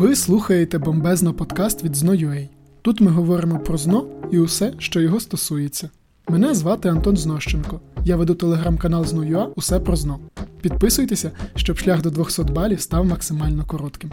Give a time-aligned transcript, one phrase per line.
[0.00, 2.48] Ви слухаєте бомбезно подкаст від Зно.ua.
[2.82, 5.90] Тут ми говоримо про зно і усе, що його стосується.
[6.28, 7.80] Мене звати Антон Знощенко.
[8.04, 10.18] Я веду телеграм-канал Зно.ua Усе про зно.
[10.60, 14.10] Підписуйтеся, щоб шлях до 200 балів став максимально коротким.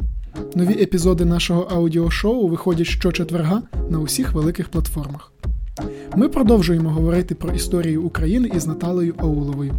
[0.56, 5.32] Нові епізоди нашого аудіошоу виходять щочетверга на усіх великих платформах.
[6.16, 9.74] Ми продовжуємо говорити про історію України із Наталею Ауловою.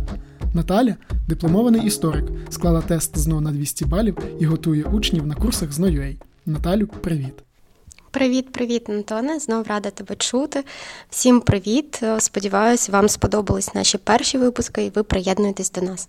[0.54, 0.96] Наталя
[1.28, 6.16] дипломований історик, склала тест ЗНО на 200 балів і готує учнів на курсах з ЗНО.UA.
[6.46, 7.34] Наталю, привіт!
[8.10, 9.38] Привіт, привіт, Антоне.
[9.38, 10.64] Знов рада тебе чути.
[11.10, 12.02] Всім привіт.
[12.18, 16.08] Сподіваюсь, вам сподобались наші перші випуски, і ви приєднуєтесь до нас.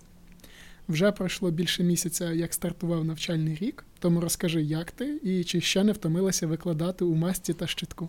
[0.88, 3.84] Вже пройшло більше місяця, як стартував навчальний рік.
[3.98, 8.08] Тому розкажи, як ти і чи ще не втомилася викладати у масці та щитку.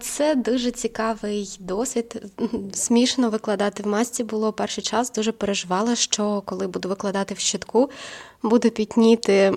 [0.00, 2.22] Це дуже цікавий досвід.
[2.72, 5.12] Смішно викладати в масці було перший час.
[5.12, 7.90] Дуже переживала, що коли буду викладати в щитку,
[8.42, 9.50] буде пітніти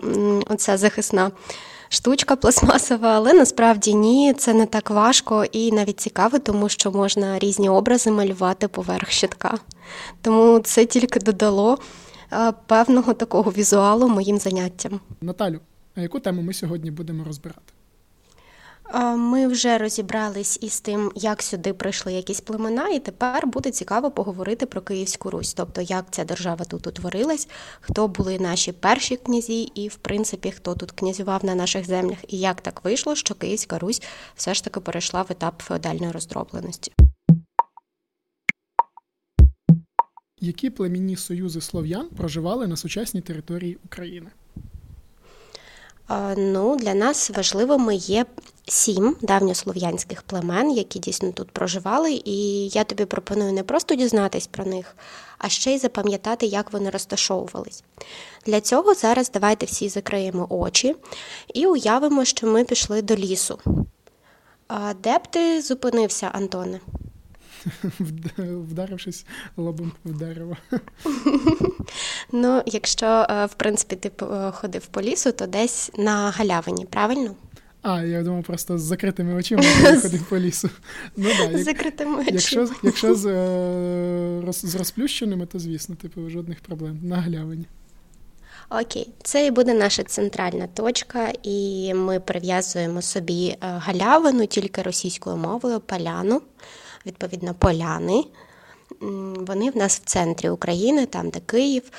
[0.49, 1.31] оця захисна
[1.89, 7.39] штучка пластмасова, але насправді ні, це не так важко і навіть цікаво, тому що можна
[7.39, 9.57] різні образи малювати поверх щитка.
[10.21, 11.77] Тому це тільки додало
[12.65, 14.99] певного такого візуалу моїм заняттям.
[15.21, 15.59] Наталю,
[15.95, 17.73] а яку тему ми сьогодні будемо розбирати?
[19.17, 24.65] Ми вже розібрались із тим, як сюди прийшли якісь племена, і тепер буде цікаво поговорити
[24.65, 27.47] про Київську Русь, тобто як ця держава тут утворилась,
[27.81, 32.39] хто були наші перші князі, і в принципі хто тут князював на наших землях, і
[32.39, 34.01] як так вийшло, що Київська Русь
[34.35, 36.93] все ж таки перейшла в етап феодальної роздробленості.
[40.39, 44.29] Які племінні союзи слов'ян проживали на сучасній території України?
[46.37, 48.25] Ну, Для нас важливими є
[48.67, 54.65] сім давньослов'янських племен, які дійсно тут проживали, і я тобі пропоную не просто дізнатись про
[54.65, 54.95] них,
[55.37, 57.83] а ще й запам'ятати, як вони розташовувались.
[58.45, 60.95] Для цього зараз давайте всі закриємо очі
[61.53, 63.59] і уявимо, що ми пішли до лісу.
[65.03, 66.79] Де б ти зупинився, Антоне?
[68.39, 69.25] Вдарившись
[69.57, 70.57] лобом в дерево.
[72.31, 77.35] Ну, якщо, е, в принципі, ти е, ходив по лісу, то десь на галявині, правильно?
[77.81, 79.63] А, я думав, просто з закритими очима
[80.01, 80.69] ходив по лісу.
[81.17, 82.31] Ну, да, як, закритими очима.
[82.31, 86.99] Якщо якщо з е, роз, з розплющеними, то звісно, типу, жодних проблем.
[87.03, 87.65] На галявині.
[88.69, 95.79] Окей, це і буде наша центральна точка, і ми прив'язуємо собі галявину тільки російською мовою,
[95.79, 96.41] поляну
[97.07, 98.23] відповідно поляни.
[99.37, 101.91] Вони в нас в центрі України, там, де Київ,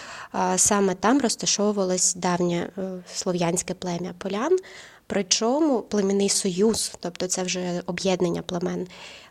[0.57, 2.83] саме там розташовувалось давнє е,
[3.15, 4.59] слов'янське плем'я полян,
[5.07, 8.87] причому племінний союз, тобто це вже об'єднання племен.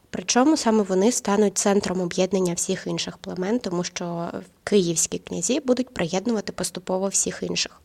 [0.09, 4.31] Причому саме вони стануть центром об'єднання всіх інших племен, тому що
[4.63, 7.81] київські князі будуть приєднувати поступово всіх інших.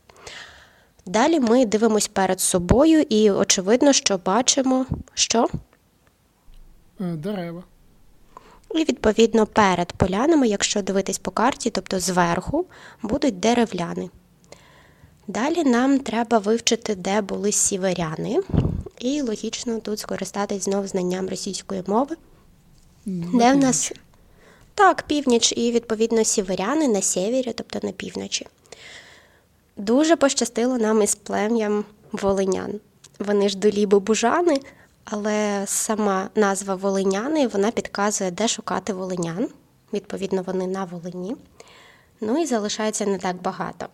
[1.05, 5.47] Далі ми дивимось перед собою і очевидно, що бачимо, що?
[7.01, 7.63] Е, дерева.
[8.73, 12.65] І, відповідно, перед полянами, якщо дивитись по карті, тобто зверху,
[13.01, 14.09] будуть деревляни.
[15.27, 18.39] Далі нам треба вивчити, де були сіверяни,
[18.99, 22.15] і логічно тут скористатись знов знанням російської мови.
[23.05, 23.91] На де в нас
[24.75, 28.47] так, північ, і, відповідно, сіверяни на сєвєрі, тобто на півночі.
[29.77, 32.79] Дуже пощастило нам із плем'ям волинян.
[33.19, 34.59] Вони ж долі бобужани,
[35.05, 39.49] але сама назва Волиняни вона підказує, де шукати волинян.
[39.93, 41.35] Відповідно, вони на Волині.
[42.21, 43.87] Ну і залишається не так багато.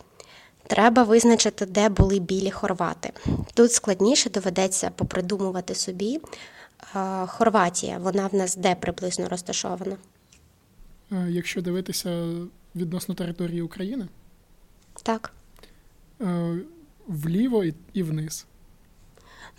[0.67, 3.13] Треба визначити, де були білі хорвати.
[3.53, 6.19] Тут складніше доведеться попридумувати собі.
[7.27, 9.97] Хорватія, вона в нас де приблизно розташована?
[11.27, 12.35] Якщо дивитися
[12.75, 14.07] відносно території України?
[15.03, 15.33] Так.
[17.07, 18.45] Вліво і вниз.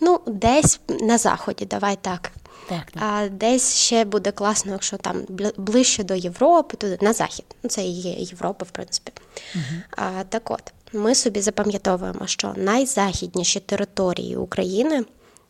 [0.01, 2.31] Ну, десь на заході, давай так.
[2.69, 3.03] Так, так.
[3.03, 5.21] А десь ще буде класно, якщо там
[5.57, 7.45] ближче до Європи, туди на захід.
[7.63, 9.11] Ну, це і є Європа, в принципі.
[9.55, 9.63] Угу.
[9.97, 15.05] А, Так от, ми собі запам'ятовуємо, що найзахідніші території України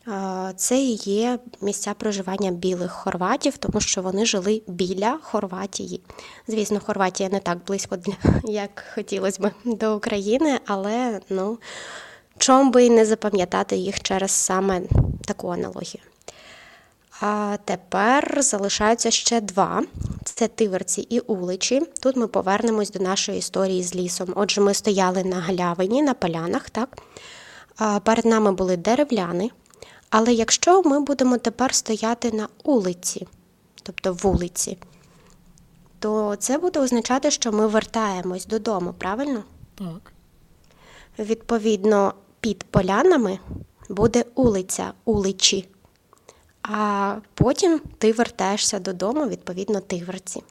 [0.07, 6.01] а, це є місця проживання білих хорватів, тому що вони жили біля Хорватії.
[6.47, 7.97] Звісно, Хорватія не так близько,
[8.43, 11.57] як хотілося б до України, але ну.
[12.41, 14.81] Чом би не запам'ятати їх через саме
[15.25, 16.03] таку аналогію.
[17.19, 19.83] А тепер залишаються ще два:
[20.23, 21.81] це тиверці і уличі.
[21.99, 24.33] Тут ми повернемось до нашої історії з лісом.
[24.35, 26.97] Отже, ми стояли на галявині, на полянах, так?
[27.77, 29.49] А перед нами були деревляни.
[30.09, 33.27] Але якщо ми будемо тепер стояти на улиці,
[33.83, 34.77] тобто вулиці,
[35.99, 39.43] то це буде означати, що ми вертаємось додому, правильно?
[39.75, 40.13] Так.
[41.19, 43.39] Відповідно, під полянами
[43.89, 45.67] буде улиця уличі,
[46.61, 50.43] а потім ти вертаєшся додому, відповідно, тигверці.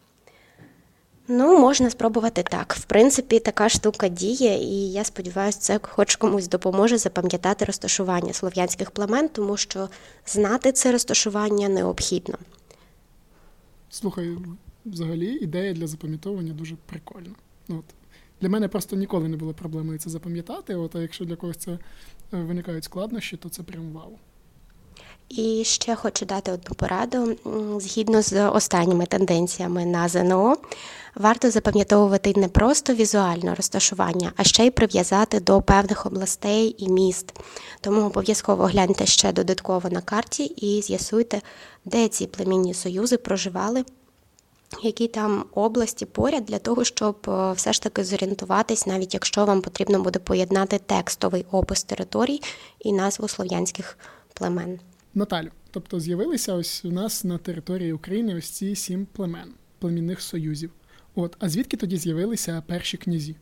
[1.28, 2.74] Ну, можна спробувати так.
[2.74, 8.90] В принципі, така штука діє, і я сподіваюся, це хоч комусь допоможе запам'ятати розташування слов'янських
[8.90, 9.88] племен, тому що
[10.26, 12.34] знати це розташування необхідно.
[13.90, 14.36] Слухай,
[14.86, 17.34] взагалі ідея для запам'ятовування дуже прикольна.
[17.68, 17.84] Ну, от.
[18.40, 20.74] Для мене просто ніколи не було проблеми це запам'ятати.
[20.74, 21.78] От, а якщо для когось це е,
[22.32, 24.18] виникають складнощі, то це прям вау.
[25.28, 27.36] І ще хочу дати одну пораду.
[27.80, 30.56] Згідно з останніми тенденціями на ЗНО,
[31.14, 37.32] варто запам'ятовувати не просто візуально розташування, а ще й прив'язати до певних областей і міст.
[37.80, 41.40] Тому обов'язково гляньте ще додатково на карті і з'ясуйте,
[41.84, 43.84] де ці племінні союзи проживали.
[44.82, 49.62] Які там області поряд для того, щоб е, все ж таки зорієнтуватись, навіть якщо вам
[49.62, 52.40] потрібно буде поєднати текстовий опис територій
[52.80, 53.98] і назву слов'янських
[54.34, 54.80] племен.
[55.14, 60.70] Наталю, тобто з'явилися ось у нас на території України ось ці сім племен, племінних союзів.
[61.14, 63.36] От, а звідки тоді з'явилися перші князі?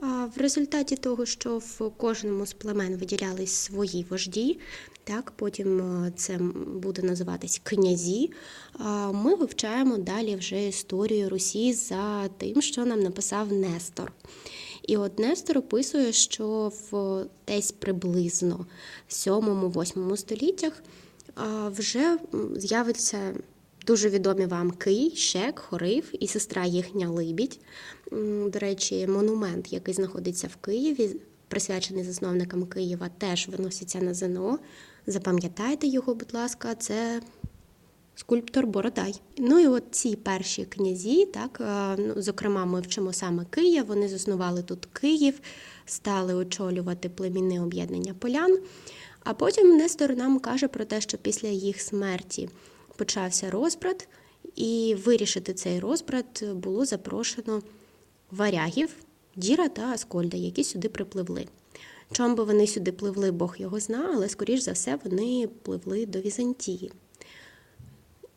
[0.00, 4.58] В результаті того, що в кожному з племен виділялись свої вожді,
[5.04, 8.30] так потім е, це буде називатись князі.
[9.12, 14.12] Ми вивчаємо далі вже історію Русі за тим, що нам написав Нестор.
[14.82, 18.66] І от Нестор описує, що в десь приблизно
[19.08, 20.82] 7-8 століттях
[21.76, 22.18] вже
[22.56, 23.34] з'явиться
[23.86, 27.60] дуже відомі вам Кий, Шек, Хорив і сестра їхня Либідь.
[28.46, 31.16] До речі, монумент, який знаходиться в Києві,
[31.48, 34.58] присвячений засновникам Києва, теж виноситься на ЗНО.
[35.06, 37.20] Запам'ятайте його, будь ласка, це
[38.14, 39.20] скульптор Бородай.
[39.38, 41.60] Ну і от ці перші князі, так,
[41.98, 45.40] ну, зокрема, ми вчимо саме Київ, вони заснували тут Київ,
[45.86, 48.58] стали очолювати племінне об'єднання полян.
[49.24, 52.48] А потім Нестор нам каже про те, що після їх смерті
[53.00, 54.08] почався розбрат,
[54.56, 57.62] і вирішити цей розбрат було запрошено
[58.30, 58.88] варягів,
[59.36, 61.46] Діра та Аскольда, які сюди припливли.
[62.12, 66.20] Чом би вони сюди пливли, Бог його зна, але, скоріш за все, вони пливли до
[66.20, 66.92] Візантії.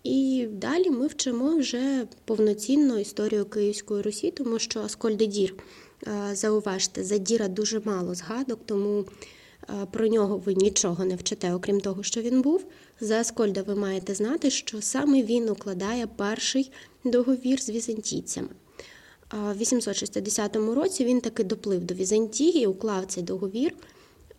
[0.04, 5.56] І далі ми вчимо вже повноцінну історію Київської Русі, тому що Аскольд Дір,
[6.08, 9.06] е, зауважте, за Діра дуже мало згадок, тому
[9.92, 12.66] про нього ви нічого не вчите, окрім того, що він був.
[13.00, 16.72] За Аскольда ви маєте знати, що саме він укладає перший
[17.04, 18.50] договір з візантійцями.
[19.32, 23.74] В 860 році він таки доплив до Візантії, уклав цей договір,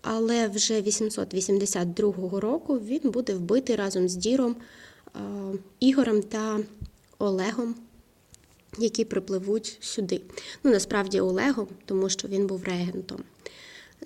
[0.02, 4.56] але вже 882 року він буде вбитий разом з Діром,
[5.80, 6.60] Ігорем та
[7.18, 7.74] Олегом,
[8.78, 10.20] які припливуть сюди.
[10.64, 13.24] Ну, насправді, Олегом, тому що він був регентом.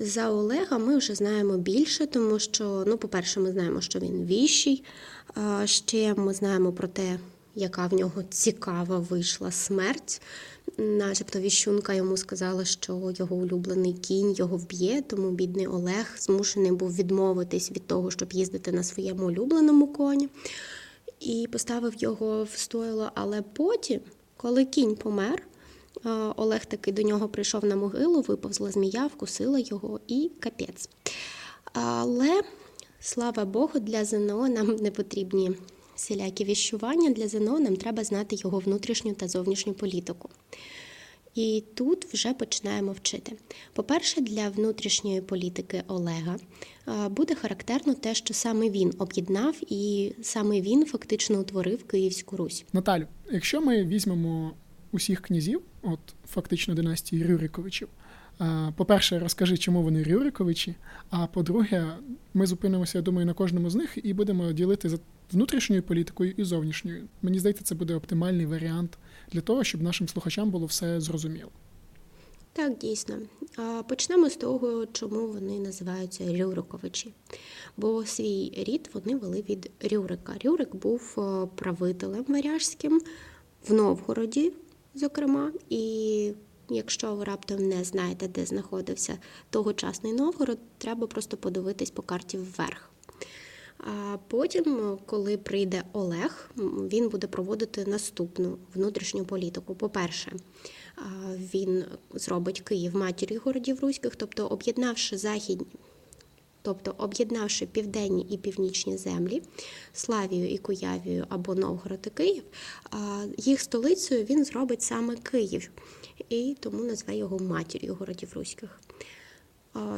[0.01, 4.85] За Олега ми вже знаємо більше, тому що, ну, по-перше, ми знаємо, що він віщий.
[5.65, 7.19] Ще ми знаємо про те,
[7.55, 10.23] яка в нього цікава вийшла смерть.
[10.79, 16.95] Начебто віщунка йому сказала, що його улюблений кінь його вб'є, тому бідний Олег змушений був
[16.95, 20.29] відмовитись від того, щоб їздити на своєму улюбленому коні,
[21.21, 23.11] і поставив його в стойло.
[23.15, 24.01] Але потім,
[24.37, 25.43] коли кінь помер,
[26.37, 30.89] Олег таки до нього прийшов на могилу, виповзла змія, вкусила його і капець.
[31.73, 32.41] Але,
[33.01, 35.51] слава Богу, для ЗНО нам не потрібні
[35.97, 37.11] всілякі віщування.
[37.11, 40.29] Для ЗНО нам треба знати його внутрішню та зовнішню політику.
[41.35, 43.33] І тут вже починаємо вчити.
[43.73, 46.37] По-перше, для внутрішньої політики Олега
[47.11, 52.65] буде характерно те, що саме він об'єднав і саме він фактично утворив Київську Русь.
[52.73, 54.55] Наталю, якщо ми візьмемо
[54.93, 57.89] усіх князів, от фактично династії Рюриковичів.
[58.77, 60.75] По-перше, розкажи, чому вони Рюриковичі.
[61.11, 61.97] А по-друге,
[62.35, 64.99] ми зупинимося, я думаю, на кожному з них і будемо ділити за
[65.33, 67.09] внутрішньою політикою і зовнішньою.
[67.23, 68.99] Мені здається, це буде оптимальний варіант
[69.33, 71.51] для того, щоб нашим слухачам було все зрозуміло.
[72.53, 73.17] Так, дійсно.
[73.89, 77.13] Почнемо з того, чому вони називаються Рюриковичі.
[77.77, 80.35] Бо свій рід вони вели від Рюрика.
[80.45, 81.15] Рюрик був
[81.55, 83.01] правителем варяжським
[83.69, 84.53] в Новгороді
[84.99, 85.53] зокрема.
[85.69, 86.33] І
[86.69, 89.19] якщо ви раптом не знаєте, де знаходився
[89.51, 92.91] тогочасний Новгород, треба просто подивитись по карті вверх.
[93.79, 96.51] А потім, коли прийде Олег,
[96.93, 99.75] він буде проводити наступну внутрішню політику.
[99.75, 100.33] По-перше,
[101.55, 105.67] він зробить Київ матір'ю городів руських, тобто об'єднавши західні
[106.69, 109.43] тобто об'єднавши південні і північні землі,
[109.93, 112.43] Славію і Куявію або Новгород і Київ,
[113.37, 115.71] їх столицею він зробить саме Київ,
[116.29, 118.81] і тому назве його матір'ю городів руських.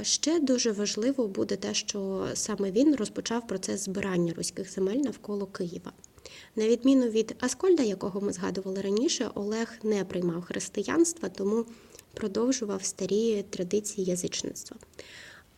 [0.03, 5.93] Ще дуже важливо буде те, що саме він розпочав процес збирання руських земель навколо Києва.
[6.57, 11.65] На відміну від Аскольда, якого ми згадували раніше, Олег не приймав християнства, тому
[12.15, 14.77] продовжував старі традиції язичництва.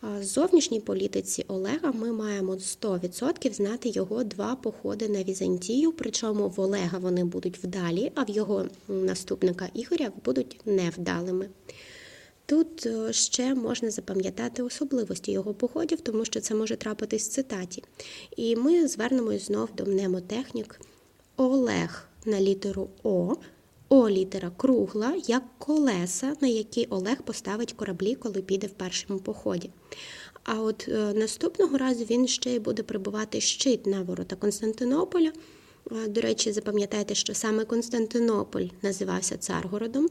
[0.02, 6.60] З зовнішній політиці Олега ми маємо 100% знати його два походи на Візантію, причому в
[6.60, 11.48] Олега вони будуть вдалі, а в його наступника Ігоря будуть невдалими.
[12.46, 17.84] Тут е, ще можна запам'ятати особливості його походів, тому що це може трапитись в цитаті.
[18.36, 20.80] І ми звернемось знов до мнемотехнік.
[21.36, 23.34] Олег на літеру О,
[23.94, 29.70] О літера кругла, як колеса, на які Олег поставить кораблі, коли піде в першому поході.
[30.44, 35.32] А от е, наступного разу він ще й буде прибувати щит на ворота Константинополя.
[35.92, 40.08] Е, до речі, запам'ятайте, що саме Константинополь називався Царгородом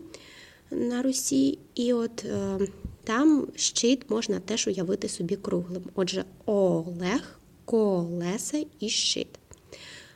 [0.71, 2.59] на Русі, і от е,
[3.03, 5.83] там щит можна теж уявити собі круглим.
[5.95, 9.40] Отже, Олег, колеса і щит.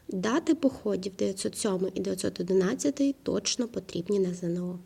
[0.08, 4.80] Дати походів 907 і 911 точно потрібні на ЗНО.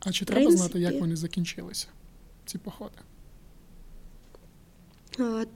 [0.00, 1.86] А чи треба Принципі, знати, як вони закінчилися,
[2.46, 2.98] ці походи?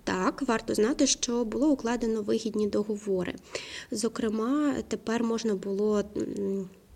[0.05, 3.35] Так, варто знати, що було укладено вигідні договори.
[3.91, 6.05] Зокрема, тепер можна було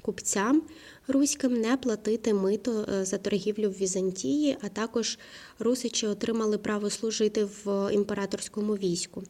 [0.03, 0.63] купцям
[1.09, 5.19] руським не платити мито е, за торгівлю в Візантії, а також
[5.59, 9.23] русичі отримали право служити в імператорському війську.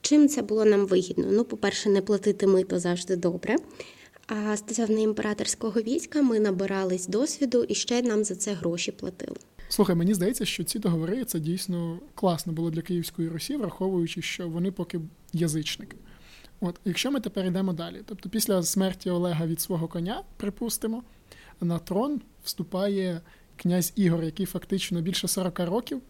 [0.00, 1.26] Чим це було нам вигідно?
[1.30, 3.56] Ну, по-перше, не платити мито завжди добре.
[4.26, 9.36] А стосовно імператорського війська ми набирались досвіду і ще нам за це гроші платили.
[9.68, 14.48] Слухай, мені здається, що ці договори це дійсно класно було для Київської Русі, враховуючи, що
[14.48, 15.00] вони поки
[15.32, 15.96] язичники.
[16.60, 21.02] От, Якщо ми тепер йдемо далі, тобто після смерті Олега від свого коня, припустимо,
[21.60, 23.20] на трон вступає
[23.56, 26.02] князь Ігор, який фактично більше 40 років,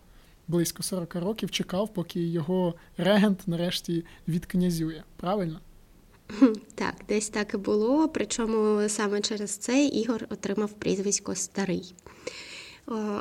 [0.49, 5.03] близько 40 років, чекав, поки його регент нарешті відкнязює.
[5.17, 5.61] Правильно?
[6.75, 8.09] Так, десь так і було.
[8.09, 11.95] Причому саме через це Ігор отримав прізвисько Старий.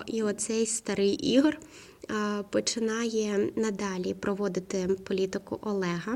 [0.06, 1.60] І оцей старий Ігор
[2.50, 6.16] починає надалі проводити політику Олега,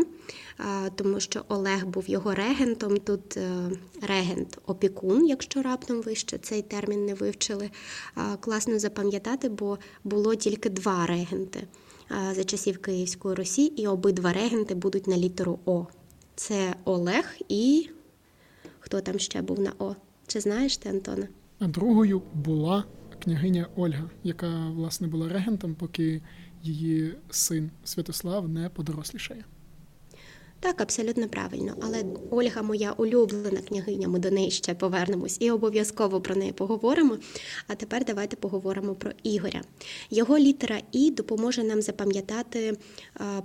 [0.96, 2.98] тому що Олег був його регентом.
[2.98, 3.70] Тут е,
[4.01, 7.70] регент опікун, якщо раптом ви ще цей термін не вивчили.
[8.39, 11.68] Класно запам'ятати, бо було тільки два регенти
[12.32, 15.86] за часів Київської Русі, і обидва регенти будуть на літеру О.
[16.36, 17.89] Це Олег і
[18.79, 19.96] хто там ще був на О?
[20.27, 21.27] Чи знаєш ти, Антона?
[21.60, 22.84] А другою була
[23.19, 26.21] княгиня Ольга, яка власне була регентом, поки
[26.63, 29.43] її син Святослав не подорослішає.
[30.61, 31.75] Так, абсолютно правильно.
[31.81, 37.17] Але Ольга, моя улюблена княгиня, ми до неї ще повернемось і обов'язково про неї поговоримо.
[37.67, 39.61] А тепер давайте поговоримо про Ігоря.
[40.09, 42.77] Його літера І допоможе нам запам'ятати,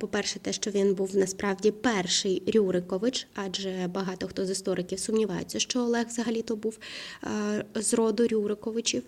[0.00, 5.80] по-перше, те, що він був насправді перший Рюрикович, адже багато хто з істориків сумніваються, що
[5.80, 6.78] Олег взагалі-то був
[7.74, 9.02] з роду Рюриковичів.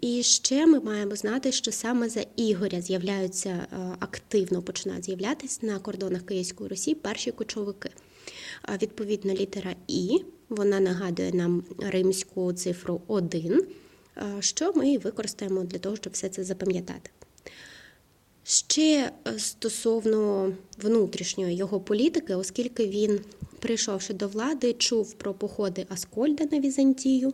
[0.00, 5.78] І ще ми маємо знати, що саме за Ігоря з'являються е, активно починають з'являтися на
[5.78, 7.90] кордонах Київської Русі перші кочовики.
[8.82, 13.66] Відповідно, літера І вона нагадує нам римську цифру 1,
[14.40, 17.10] що ми використаємо для того, щоб все це запам'ятати.
[18.46, 23.20] Ще е, стосовно внутрішньої його політики, оскільки він,
[23.58, 27.32] прийшовши до влади, чув про походи Аскольда на Візантію.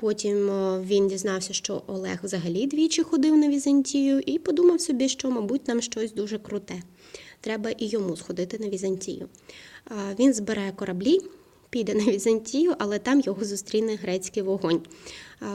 [0.00, 5.30] Потім е, він дізнався, що Олег взагалі двічі ходив на Візантію, і подумав собі, що,
[5.30, 6.82] мабуть, нам щось дуже круте.
[7.40, 9.28] Треба і йому сходити на Візантію.
[10.18, 11.20] Він збере кораблі,
[11.70, 14.80] піде на Візантію, але там його зустріне грецький вогонь.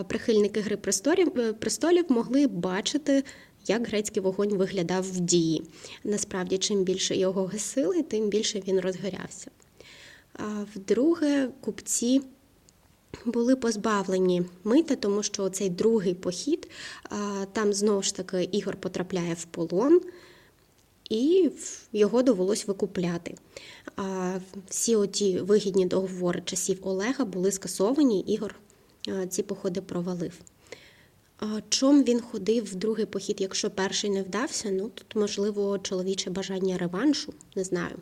[0.07, 3.23] Прихильники Гри е, престолів могли бачити.
[3.67, 5.63] Як грецький вогонь виглядав в дії.
[6.03, 9.51] Насправді, чим більше його гасили, тим більше він розгорявся.
[10.75, 12.21] Вдруге, купці
[13.25, 16.69] були позбавлені мита, тому що цей другий похід,
[17.53, 20.01] там знову ж таки Ігор потрапляє в полон.
[21.09, 21.49] І
[21.93, 23.35] його довелось викупляти.
[24.69, 28.55] Всі оті вигідні договори часів Олега були скасовані, Ігор
[29.29, 30.33] ці походи провалив.
[31.69, 34.71] Чом він ходив в другий похід, якщо перший не вдався?
[34.71, 37.95] Ну тут, можливо, чоловіче бажання реваншу, не знаю.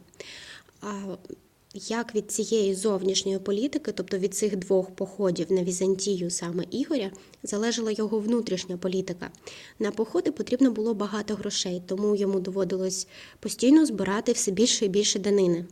[1.74, 7.12] Як від цієї зовнішньої політики, тобто від цих двох походів на Візантію саме Ігоря,
[7.44, 9.32] залежала його внутрішня політика.
[9.80, 13.08] На походи потрібно було багато грошей, тому йому доводилось
[13.40, 15.66] постійно збирати все більше і більше данини.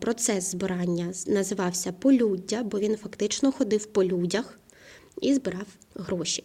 [0.00, 4.58] Процес збирання називався полюддя, бо він фактично ходив по людях.
[5.20, 6.44] І збирав гроші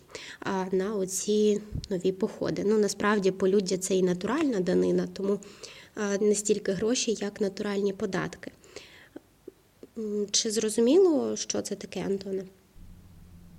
[0.72, 2.64] на оці нові походи.
[2.66, 5.40] Ну насправді полюддя це і натуральна данина, тому
[6.22, 8.52] не стільки гроші, як натуральні податки.
[10.32, 12.44] Чи зрозуміло, що це таке, Антоне?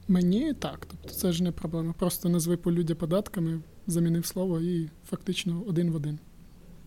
[0.09, 0.87] Мені так.
[0.91, 1.95] Тобто це ж не проблема.
[1.99, 6.19] Просто назви полюддя податками, замінив слово і фактично один в один.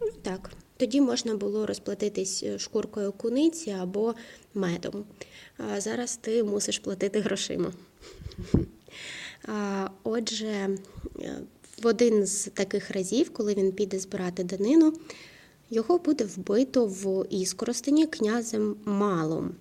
[0.01, 0.51] Ну Так.
[0.77, 4.15] Тоді можна було розплатитись е, шкуркою куниці або
[4.53, 5.03] медом.
[5.57, 7.71] А зараз ти мусиш платити грошима.
[10.03, 10.77] Отже, е,
[11.81, 14.93] в один з таких разів, коли він піде збирати данину,
[15.69, 19.51] його буде вбито в Іскоростені князем Малом.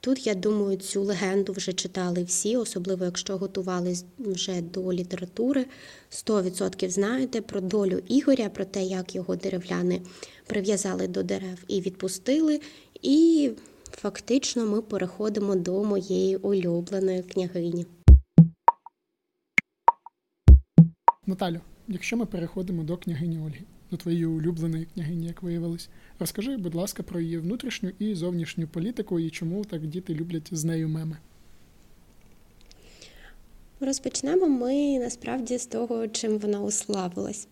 [0.00, 5.66] Тут, я думаю, цю легенду вже читали всі, особливо якщо готувались вже до літератури.
[6.10, 10.00] 100% знаєте про долю Ігоря, про те, як його деревляни
[10.46, 12.60] прив'язали до дерев і відпустили.
[13.02, 13.50] І
[13.98, 17.86] фактично ми переходимо до моєї улюбленої княгині.
[21.26, 25.88] Наталю, якщо ми переходимо до княгині Ольги до твоєї улюбленої княгині, як виявилось.
[26.18, 30.64] Розкажи, будь ласка, про її внутрішню і зовнішню політику і чому так діти люблять з
[30.64, 31.16] нею меми.
[33.80, 37.48] Розпочнемо ми насправді з того, чим вона уславилась.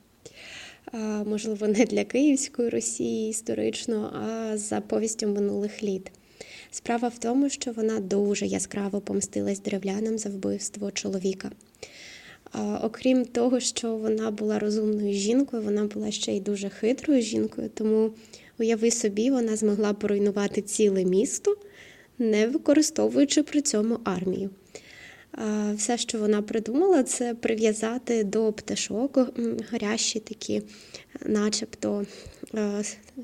[1.25, 6.11] Можливо, не для Київської Росії історично, а за повістю минулих літ.
[6.77, 11.51] Справа в тому, що вона дуже яскраво помстилась древлянам за вбивство чоловіка.
[12.83, 18.11] Окрім того, що вона була розумною жінкою, вона була ще й дуже хитрою жінкою, тому
[18.59, 21.57] уяви собі, вона змогла поруйнувати ціле місто,
[22.19, 24.51] не використовуючи при цьому армію.
[25.75, 29.19] Все, що вона придумала, це прив'язати до пташок
[29.71, 30.63] гарячі такі,
[31.27, 32.07] начебто,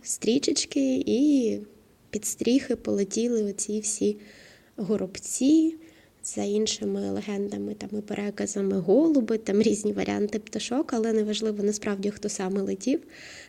[0.03, 1.59] стрічечки, і
[2.13, 4.17] під стріхи полетіли оці всі
[4.77, 5.75] горобці
[6.25, 12.29] за іншими легендами там і переказами голуби, там різні варіанти пташок, але неважливо насправді хто
[12.29, 13.01] саме летів.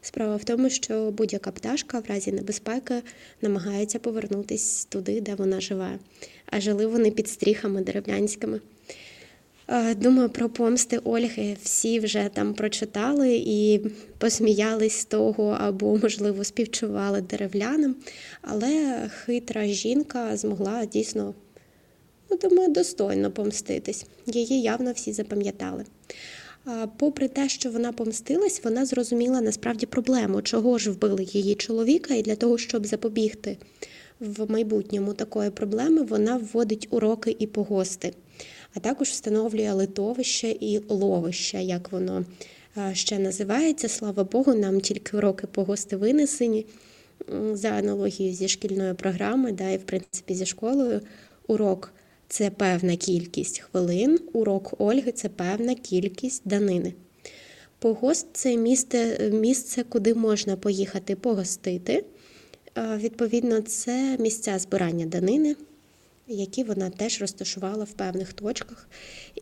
[0.01, 3.01] Справа в тому, що будь-яка пташка в разі небезпеки
[3.41, 5.99] намагається повернутися туди, де вона живе.
[6.45, 8.59] А жили вони під стріхами деревлянськими.
[9.95, 13.81] Думаю, про помсти Ольги всі вже там прочитали і
[14.17, 17.95] посміялись з того, або, можливо, співчували деревлянам.
[18.41, 18.95] Але
[19.25, 21.33] хитра жінка змогла дійсно
[22.29, 24.05] ну, думаю, достойно помститись.
[24.25, 25.85] Її явно всі запам'ятали.
[26.97, 32.21] Попри те, що вона помстилась, вона зрозуміла насправді проблему, чого ж вбили її чоловіка, і
[32.21, 33.57] для того, щоб запобігти
[34.19, 38.13] в майбутньому такої проблеми, вона вводить уроки і погости,
[38.73, 42.25] а також встановлює литовище і ловище, як воно
[42.93, 43.89] ще називається.
[43.89, 46.65] Слава Богу, нам тільки уроки погости винесені
[47.53, 51.01] за аналогією зі шкільною програмою, да, і в принципі зі школою
[51.47, 51.93] урок
[52.27, 56.93] це певна кількість хвилин, урок Ольги це певна кількість данини.
[57.79, 62.05] Погост це місце, місце, куди можна поїхати погостити.
[62.97, 65.55] Відповідно, це місця збирання данини,
[66.27, 68.89] які вона теж розташувала в певних точках.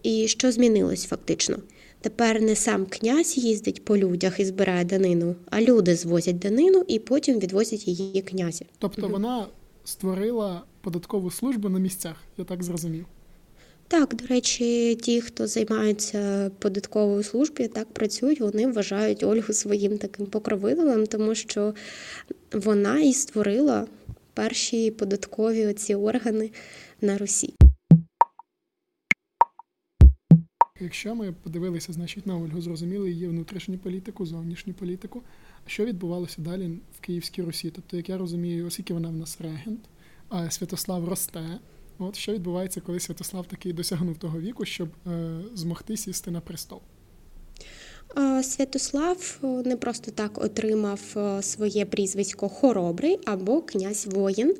[0.03, 1.57] І що змінилось фактично?
[2.01, 6.99] Тепер не сам князь їздить по людях і збирає данину, а люди звозять данину і
[6.99, 8.65] потім відвозять її князі.
[8.77, 9.47] Тобто вона
[9.83, 13.05] створила податкову службу на місцях, я так зрозумів.
[13.87, 20.25] Так, до речі, ті, хто займається податковою службою, так працюють, вони вважають Ольгу своїм таким
[20.25, 21.73] покровителем, тому що
[22.51, 23.87] вона і створила
[24.33, 26.51] перші податкові оці органи
[27.01, 27.55] на Русі.
[30.79, 35.23] Якщо ми подивилися, значить на Ольгу, зрозуміли її внутрішню політику, зовнішню політику.
[35.65, 37.71] Що відбувалося далі в Київській Русі?
[37.71, 39.79] Тобто, як я розумію, оскільки вона в нас регент,
[40.29, 41.59] а Святослав росте.
[41.99, 46.81] От що відбувається, коли Святослав таки досягнув того віку, щоб е, змогти сісти на престол?
[48.43, 54.55] Святослав е, не просто так отримав е, своє прізвисько Хоробрий або князь воїн.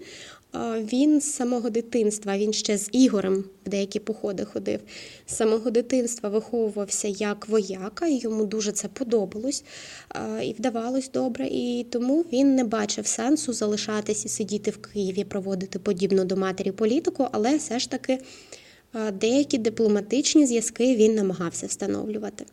[0.94, 4.80] Він з самого дитинства, він ще з Ігорем в деякі походи ходив.
[5.26, 9.64] З самого дитинства виховувався як вояка, і йому дуже це подобалось
[10.44, 11.48] і вдавалось добре.
[11.48, 16.72] І тому він не бачив сенсу залишатись і сидіти в Києві, проводити подібну до матері
[16.72, 18.20] політику, але все ж таки
[19.14, 22.46] деякі дипломатичні зв'язки він намагався встановлювати.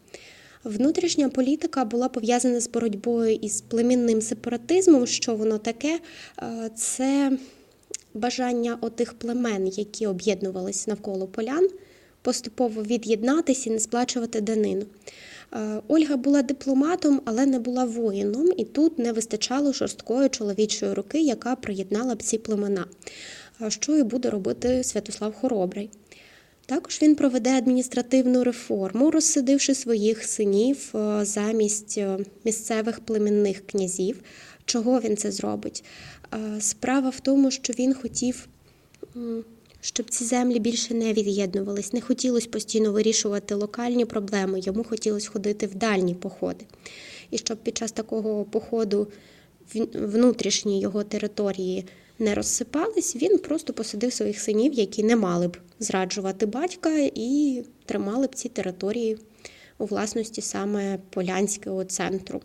[0.65, 5.07] Внутрішня політика була пов'язана з боротьбою із племінним сепаратизмом.
[5.07, 6.01] Що воно таке?
[6.43, 7.33] Е, це
[8.15, 11.69] бажання отих племен, які об'єднувалися навколо полян,
[12.23, 14.85] поступово від'єднатися і не сплачувати данину.
[15.53, 21.21] Е, Ольга була дипломатом, але не була воїном, і тут не вистачало жорсткої чоловічої руки,
[21.21, 22.85] яка приєднала б ці племена.
[23.69, 25.91] Що і буде робити Святослав Хоробрий.
[26.69, 34.21] Також він проведе адміністративну реформу, розсадивши своїх синів е, замість е, місцевих племінних князів.
[34.65, 35.85] Чого він це зробить?
[36.61, 38.49] Справа в тому, що він хотів
[39.81, 41.93] щоб ці землі більше не від'єднувались.
[41.93, 46.65] Не хотілося постійно вирішувати локальні проблеми, йому хотілося ходити в дальні походи.
[47.31, 49.09] І щоб під час такого походу
[49.95, 51.85] внутрішні його території
[52.19, 58.27] не розсипались, він просто посадив своїх синів, які не мали б зраджувати батька, і тримали
[58.27, 59.19] б ці території
[59.79, 62.43] у власності саме Полянського центру.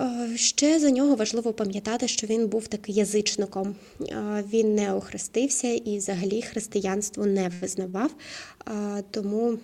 [0.00, 3.76] Е, ще за нього важливо пам'ятати, що він був такий язичником.
[4.00, 8.10] Е, він не охрестився і взагалі християнство не визнавав.
[8.68, 9.58] Е, тому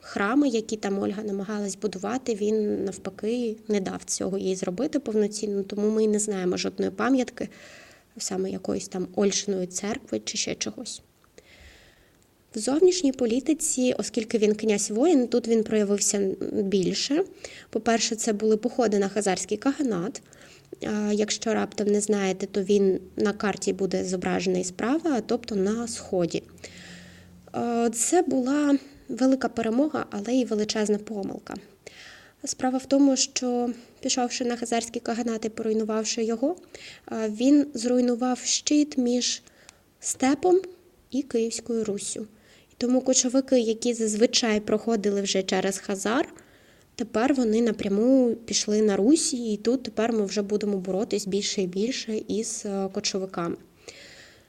[0.00, 5.90] храми, які там Ольга намагалась будувати, він навпаки не дав цього їй зробити повноцінно, тому
[5.90, 7.48] ми і не знаємо жодної пам'ятки,
[8.18, 11.02] саме якоїсь там Ольшиної церкви чи ще чогось.
[12.54, 17.24] В зовнішній політиці, оскільки він князь воїн, тут він проявився більше.
[17.70, 20.22] По-перше, це були походи на Хазарський каганат.
[21.12, 26.42] Якщо раптом не знаєте, то він на карті буде зображений справа, тобто на сході.
[27.92, 28.78] Це була
[29.12, 31.54] велика перемога, але й величезна помилка.
[32.44, 33.70] Справа в тому, що,
[34.00, 36.56] пішовши на Хазарський каганат і поруйнувавши його,
[37.28, 39.42] він зруйнував щит між
[40.00, 40.60] степом
[41.10, 42.26] і Київською Руссю.
[42.78, 46.28] Тому кочовики, які зазвичай проходили вже через Хазар,
[46.94, 51.66] тепер вони напряму пішли на Русі, і тут тепер ми вже будемо боротись більше і
[51.66, 53.56] більше із е, кочовиками.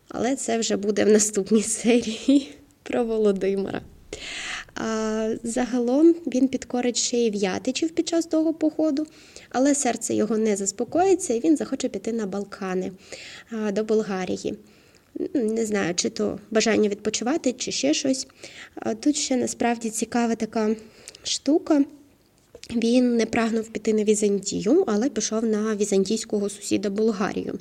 [0.07, 3.81] Але це вже буде в наступній серії про Володимира.
[5.43, 9.05] Загалом він підкорить ще й в'ятичів під час того походу,
[9.49, 12.91] але серце його не заспокоїться, і він захоче піти на Балкани
[13.71, 14.57] до Болгарії
[15.33, 18.27] не знаю, чи то бажання відпочивати, чи ще щось.
[18.99, 20.75] Тут ще насправді цікава така
[21.23, 21.83] штука.
[22.75, 27.59] Він не прагнув піти на Візантію, але пішов на візантійського сусіда Болгарію.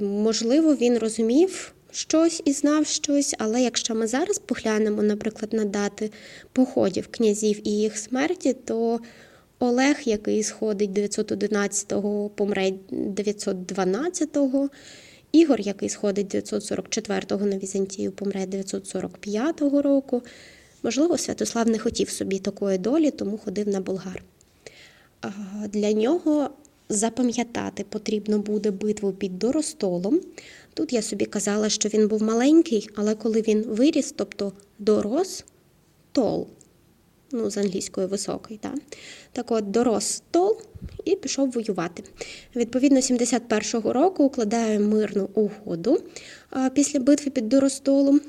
[0.00, 6.10] Можливо, він розумів щось і знав щось, але якщо ми зараз поглянемо, наприклад, на дати
[6.52, 9.00] походів князів і їх смерті, то
[9.58, 14.68] Олег, який сходить 911-го, помре 912-го,
[15.32, 20.22] Ігор, який сходить 944-го на Візантію, помре 945-го року.
[20.82, 24.22] Можливо, Святослав не хотів собі такої долі, тому ходив на болгар.
[25.68, 26.50] Для нього
[26.88, 30.20] запам'ятати потрібно буде битву під Доростолом.
[30.74, 35.44] Тут я собі казала, що він був маленький, але коли він виріс, тобто дорос
[36.12, 36.46] тол,
[37.32, 38.56] ну, з англійської високий.
[38.56, 38.74] Так,
[39.32, 40.60] так от дорос стол
[41.04, 42.02] і пішов воювати.
[42.56, 46.02] Відповідно, 71-го року укладає мирну угоду
[46.74, 48.20] після битви під Доростолом,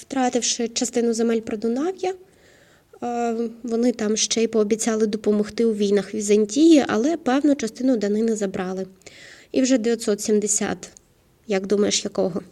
[0.00, 2.14] втративши частину земель Продунав'я.
[3.62, 8.86] Вони там ще й пообіцяли допомогти у війнах Візантії, але певну частину данини забрали.
[9.52, 10.90] І вже 970,
[11.46, 12.42] як думаєш, якого?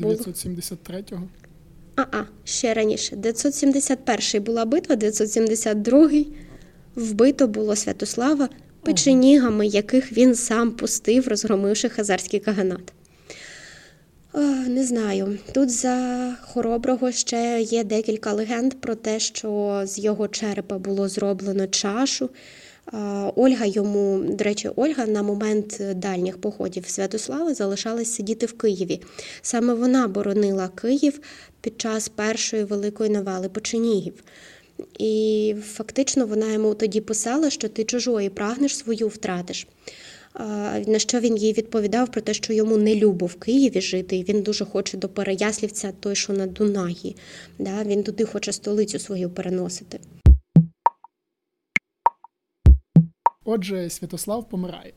[0.00, 1.28] 973-го?
[1.96, 3.16] А, ще раніше.
[3.16, 6.10] 971 була битва, 972
[6.94, 8.48] вбито було Святослава
[8.82, 12.92] печенігами, яких він сам пустив, розгромивши хазарський каганат.
[14.34, 15.38] Не знаю.
[15.52, 21.66] Тут за хороброго ще є декілька легенд про те, що з його черепа було зроблено
[21.66, 22.30] чашу.
[23.36, 29.00] Ольга йому, до речі, Ольга на момент дальніх походів Святослава залишалась сидіти в Києві.
[29.42, 31.20] Саме вона боронила Київ
[31.60, 34.14] під час першої великої навали печенігів.
[34.98, 39.66] І фактично вона йому тоді писала, що ти чужої прагнеш, свою втратиш.
[40.86, 44.24] На що він їй відповідав про те, що йому не любо в Києві жити, і
[44.24, 47.16] він дуже хоче до Переяслівця, той, що на Дунаї.
[47.58, 47.84] Да?
[47.84, 50.00] Він туди хоче столицю свою переносити.
[53.44, 54.92] Отже, Святослав помирає.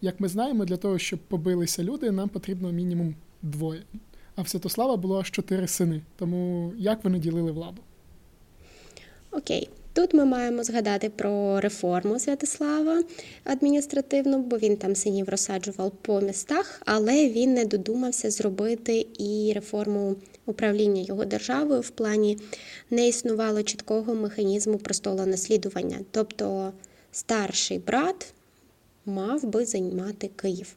[0.00, 3.82] Як ми знаємо, для того, щоб побилися люди, нам потрібно мінімум двоє.
[4.36, 6.02] А в Святослава було аж чотири сини.
[6.16, 7.82] Тому як вони ділили владу?
[9.30, 9.68] Окей.
[9.94, 13.02] Тут ми маємо згадати про реформу Святослава
[13.44, 20.16] адміністративну, бо він там синів розсаджував по містах, але він не додумався зробити і реформу
[20.46, 22.38] управління його державою в плані
[22.90, 25.98] не існувало чіткого механізму престола наслідування.
[26.10, 26.72] Тобто
[27.12, 28.34] старший брат
[29.06, 30.76] мав би займати Київ.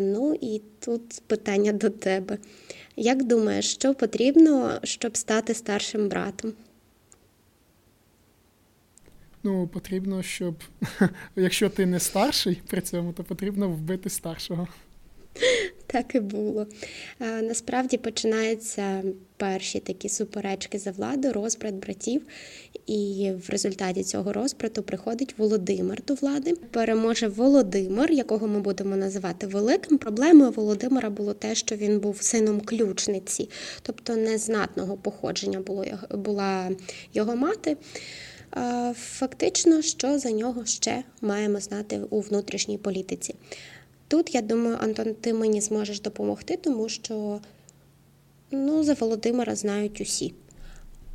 [0.00, 2.38] Ну і тут питання до тебе.
[2.96, 6.52] Як думаєш, що потрібно, щоб стати старшим братом?
[9.48, 10.54] Ну, потрібно, щоб
[11.36, 14.68] якщо ти не старший при цьому, то потрібно вбити старшого.
[15.86, 16.66] Так і було.
[17.20, 19.02] Насправді починаються
[19.36, 22.26] перші такі суперечки за владу, розбрат братів,
[22.86, 26.54] і в результаті цього розбрату приходить Володимир до влади.
[26.70, 29.98] Переможе Володимир, якого ми будемо називати великим.
[29.98, 33.50] Проблемою Володимира було те, що він був сином ключниці,
[33.82, 36.70] тобто незнатного походження було була
[37.14, 37.76] його мати.
[38.94, 43.34] Фактично, що за нього ще маємо знати у внутрішній політиці.
[44.08, 47.40] Тут, я думаю, Антон, ти мені зможеш допомогти, тому що
[48.50, 50.34] ну, за Володимира знають усі.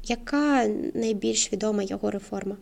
[0.04, 2.58] Яка найбільш відома його реформа?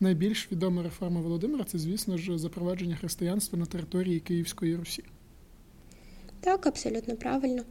[0.00, 5.04] Найбільш відома реформа Володимира це, звісно ж, запровадження християнства на території Київської Русі.
[6.40, 7.62] Так, абсолютно правильно.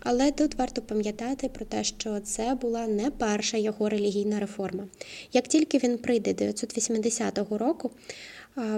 [0.00, 4.84] Але тут варто пам'ятати про те, що це була не перша його релігійна реформа.
[5.32, 7.90] Як тільки він прийде 980 року,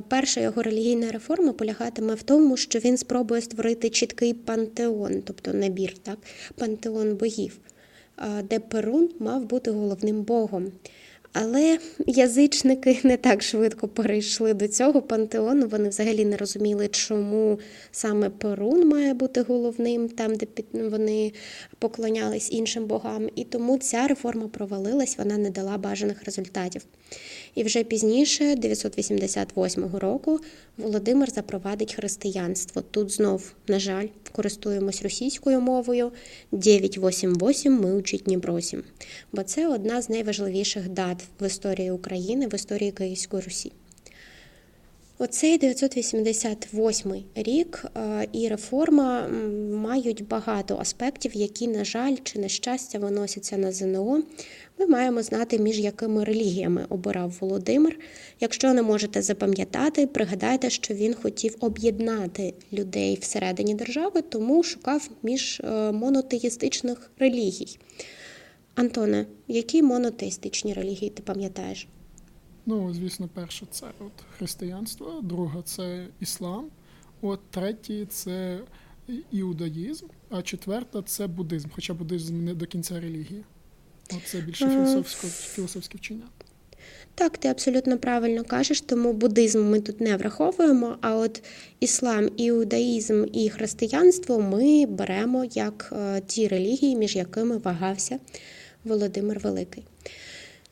[0.09, 5.98] перша його релігійна реформа полягатиме в тому, що він спробує створити чіткий пантеон, тобто набір,
[5.98, 6.18] так,
[6.54, 7.59] пантеон богів,
[8.44, 10.72] де Перун мав бути головним богом.
[11.37, 15.66] Але язичники не так швидко перейшли до цього пантеону.
[15.66, 17.59] Вони взагалі не розуміли, чому
[17.92, 21.33] саме Перун має бути головним, там, де вони
[21.79, 23.29] поклонялись іншим богам.
[23.37, 26.83] І тому ця реформа провалилась, вона не дала бажаних результатів.
[27.54, 30.40] І вже пізніше, 988 року,
[30.76, 32.82] Володимир запровадить християнство.
[32.82, 36.12] Тут знов, на жаль, користуємось російською мовою.
[36.52, 38.84] 988 ми учить не.
[39.32, 43.72] Бо це одна з найважливіших дат в історії України, в історії Київської Русі.
[45.18, 47.85] Оцей 988 рік
[48.33, 49.29] і реформа
[49.72, 54.22] мають багато аспектів, які, на жаль, чи на щастя виносяться на ЗНО.
[54.79, 57.98] Ми маємо знати, між якими релігіями обирав Володимир.
[58.40, 65.61] Якщо не можете запам'ятати, пригадайте, що він хотів об'єднати людей всередині держави, тому шукав між
[65.61, 67.79] е, монотеїстичних релігій.
[68.74, 71.88] Антоне, які монотеїстичні релігії ти пам'ятаєш?
[72.66, 76.66] Ну, звісно, перше це от християнство, друга це іслам,
[77.22, 78.61] от третє це
[79.31, 83.42] іудаїзм, а четверта це буддизм, хоча буддизм не до кінця релігія.
[84.27, 86.24] Це більше філософсько, філософське вчення.
[87.14, 91.42] Так, ти абсолютно правильно кажеш, тому буддизм ми тут не враховуємо, а от
[91.81, 98.18] іслам, іудаїзм і християнство ми беремо як е, ті релігії, між якими вагався
[98.85, 99.85] Володимир Великий.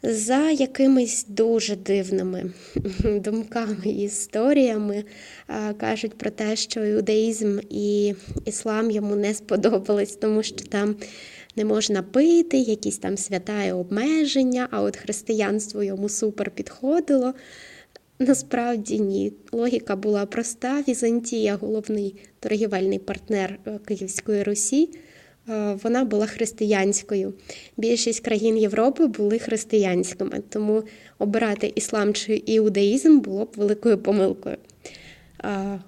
[0.02, 2.50] За якимись дуже дивними
[3.04, 5.04] думками і історіями
[5.48, 10.96] е, кажуть про те, що іудаїзм і іслам йому не сподобались, тому що там
[11.56, 17.34] не можна пити, якісь там свята і обмеження, а от християнство йому супер підходило.
[18.18, 19.32] Насправді ні.
[19.52, 20.84] Логіка була проста.
[20.88, 24.88] Візантія, головний торгівельний партнер е, Київської Русі,
[25.82, 27.34] вона була християнською.
[27.76, 30.82] Більшість країн Європи були християнськими, тому
[31.18, 34.56] обирати іслам чи іудаїзм було б великою помилкою.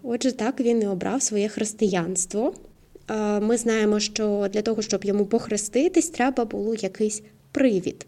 [0.02, 2.54] Отже, так він і обрав своє християнство.
[3.40, 8.06] Ми знаємо, що для того, щоб йому похреститись, треба було якийсь привід.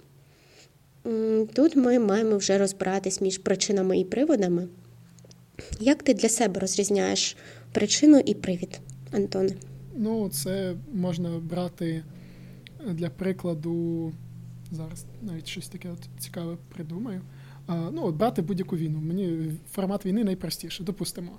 [1.53, 4.69] Тут ми маємо вже розбиратись між причинами і приводами.
[5.81, 7.37] Як ти для себе розрізняєш
[7.73, 8.81] причину і привід,
[9.13, 9.51] Антоне?
[9.97, 12.05] Ну, це можна брати
[12.87, 14.13] для прикладу.
[14.71, 17.21] Зараз навіть щось таке от цікаве придумаю.
[17.69, 19.01] Ну, от брати будь-яку війну.
[19.01, 20.85] Мені формат війни найпростіше.
[20.85, 21.33] Допустимо,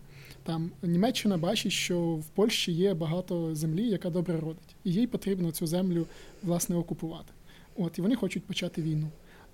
[0.43, 5.51] там Німеччина бачить, що в Польщі є багато землі, яка добре родить, і їй потрібно
[5.51, 6.05] цю землю
[6.43, 7.33] власне окупувати.
[7.75, 9.07] От і вони хочуть почати війну.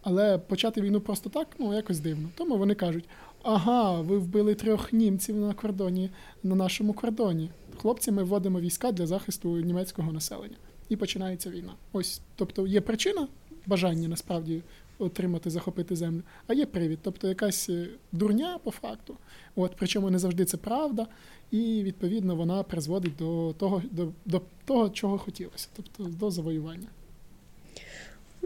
[0.03, 2.29] Але почати війну просто так, ну якось дивно.
[2.35, 3.05] Тому вони кажуть:
[3.43, 6.09] ага, ви вбили трьох німців на кордоні,
[6.43, 7.49] на нашому кордоні.
[7.77, 10.55] Хлопці, ми вводимо війська для захисту німецького населення.
[10.89, 11.73] І починається війна.
[11.91, 13.27] Ось, тобто, є причина
[13.65, 14.61] бажання насправді
[14.99, 19.17] отримати, захопити землю, а є привід, тобто якась е, дурня по факту.
[19.55, 21.07] От, Причому не завжди це правда,
[21.51, 26.87] і відповідно вона призводить до того, до, до того, чого хотілося, тобто до завоювання.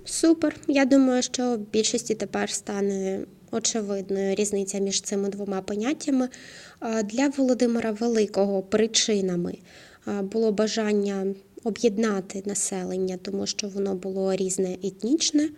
[0.10, 0.56] Супер.
[0.67, 3.20] Я думаю, що в більшості тепер стане
[3.52, 6.30] очевидною різниця між цими двома поняттями.
[7.04, 9.58] Для Володимира Великого причинами
[10.22, 15.50] було бажання об'єднати населення, тому що воно було різне етнічне,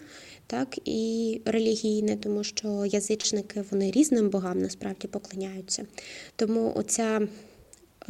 [0.48, 5.86] так і релігійне, тому що язичники вони різним богам насправді поклоняються.
[6.36, 7.28] Тому оця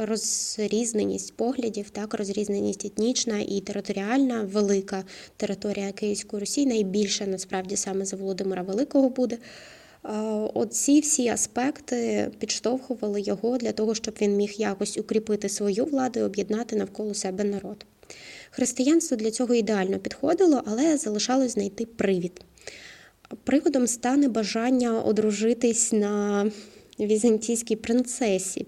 [0.00, 5.04] розрізненість поглядів, так, розрізненість етнічна і територіальна, велика
[5.36, 9.38] територія Київської Русі, найбільша насправді саме за Володимира Великого буде.
[10.54, 16.22] Оці всі аспекти підштовхували його для того, щоб він міг якось укріпити свою владу і
[16.22, 17.86] об'єднати навколо себе народ.
[18.50, 22.40] Християнство для цього ідеально підходило, але залишалось знайти привід.
[23.44, 26.46] Приводом стане бажання одружитись на
[27.00, 28.66] візантійській принцесі.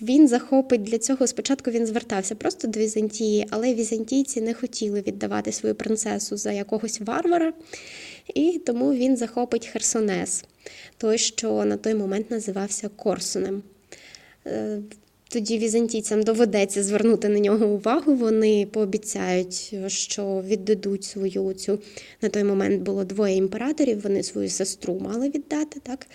[0.00, 1.26] Він захопить для цього.
[1.26, 7.00] Спочатку він звертався просто до Візантії, але візантійці не хотіли віддавати свою принцесу за якогось
[7.00, 7.52] варвара,
[8.34, 10.44] і тому він захопить Херсонес,
[10.98, 13.62] той, що на той момент називався Корсунем.
[14.46, 14.78] Е,
[15.28, 18.14] тоді візантійцям доведеться звернути на нього увагу.
[18.14, 21.78] Вони пообіцяють, що віддадуть свою цю
[22.22, 24.02] на той момент було двоє імператорів.
[24.02, 25.80] Вони свою сестру мали віддати.
[25.80, 26.06] Так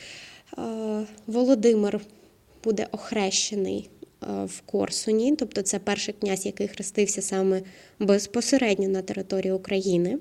[1.27, 2.01] Володимир
[2.63, 3.89] буде охрещений
[4.45, 7.61] в Корсуні, тобто це перший князь, який хрестився саме
[7.99, 10.19] безпосередньо на території України.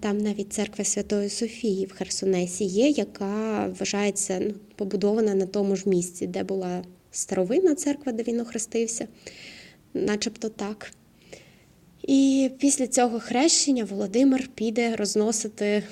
[0.00, 5.88] Там навіть церква Святої Софії в Херсонесі є, яка вважається ну, побудована на тому ж
[5.88, 9.08] місці, де була старовинна церква, де він охрестився,
[9.94, 10.92] начебто так.
[12.08, 15.82] І після цього хрещення Володимир піде розносити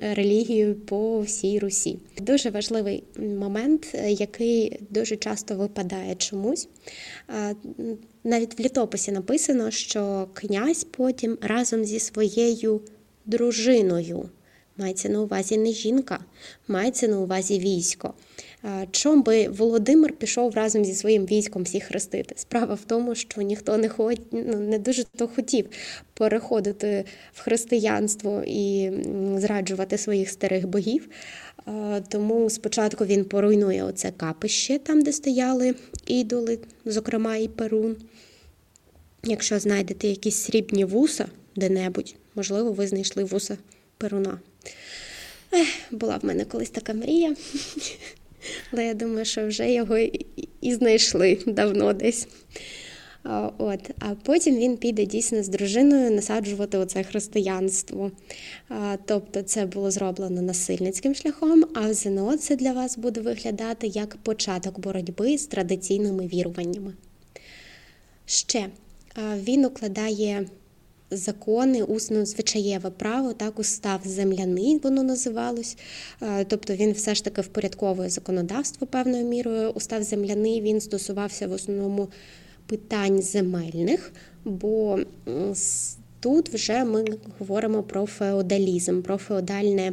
[0.00, 1.98] релігію по всій Русі.
[2.20, 6.68] Дуже важливий момент, який дуже часто випадає чомусь.
[8.24, 12.80] Навіть в літописі написано, що князь потім разом зі своєю
[13.26, 14.28] дружиною.
[14.76, 16.18] Мається на увазі не жінка,
[16.68, 18.14] мається на увазі військо.
[18.90, 22.34] Чом би Володимир пішов разом зі своїм військом всіх хрестити?
[22.38, 24.20] Справа в тому, що ніхто не ход...
[24.32, 25.66] ну, не дуже то хотів
[26.14, 28.90] переходити в християнство і
[29.36, 31.08] зраджувати своїх старих богів.
[32.08, 35.74] Тому спочатку він поруйнує оце капище, там, де стояли
[36.06, 37.96] ідоли, зокрема і Перун.
[39.24, 43.58] Якщо знайдете якісь срібні вуса де-небудь, можливо, ви знайшли вуса
[43.98, 44.38] Перуна.
[45.52, 47.36] Ех, Була в мене колись така мрія.
[48.72, 49.98] Але я думаю, що вже його
[50.60, 52.28] і знайшли давно десь.
[53.58, 58.10] От, А потім він піде дійсно з дружиною насаджувати оце християнство.
[59.04, 64.16] Тобто це було зроблено насильницьким шляхом, а в ЗНО це для вас буде виглядати як
[64.16, 66.92] початок боротьби з традиційними віруваннями.
[68.26, 68.66] Ще
[69.18, 70.46] він укладає
[71.10, 75.76] закони, усно звичаєве право, так, устав земляний, воно називалось.
[76.22, 79.70] Е, тобто він все ж таки впорядковує законодавство певною мірою.
[79.70, 82.08] Устав земляний він стосувався в основному
[82.66, 84.12] питань земельних,
[84.44, 84.98] бо
[86.20, 87.04] тут вже ми
[87.38, 89.92] говоримо про феодалізм, про феодальне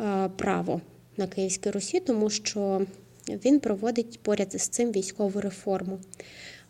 [0.00, 0.80] е, право
[1.16, 2.86] на Київській Русі, тому що
[3.28, 5.98] він проводить поряд з цим військову реформу.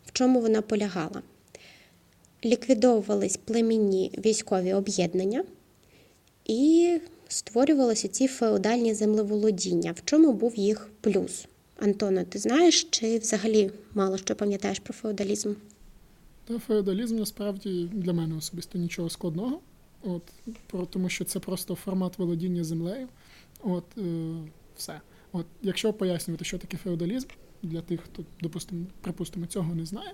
[0.06, 1.22] В чому вона полягала?
[2.44, 5.44] Ліквідовувались племінні військові об'єднання
[6.44, 9.92] і створювалися ці феодальні землеволодіння.
[9.92, 11.46] В чому був їх плюс?
[11.78, 15.52] Антоне, ти знаєш, чи взагалі мало що пам'ятаєш про феодалізм?
[16.44, 19.60] Та феодалізм насправді для мене особисто нічого складного,
[20.02, 20.22] От,
[20.66, 23.08] про, тому що це просто формат володіння землею.
[23.62, 24.34] От, е,
[24.76, 25.00] все.
[25.32, 27.28] От, Якщо пояснювати, що таке феодалізм,
[27.66, 30.12] для тих, хто, допустимо, припустимо, цього не знає,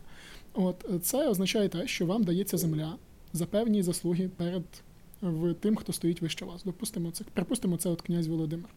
[0.55, 2.97] От це означає те, що вам дається земля
[3.33, 4.65] за певні заслуги перед
[5.23, 6.65] в тим, хто стоїть вище вас.
[6.65, 8.71] Допустимо, це припустимо, це от князь Володимир.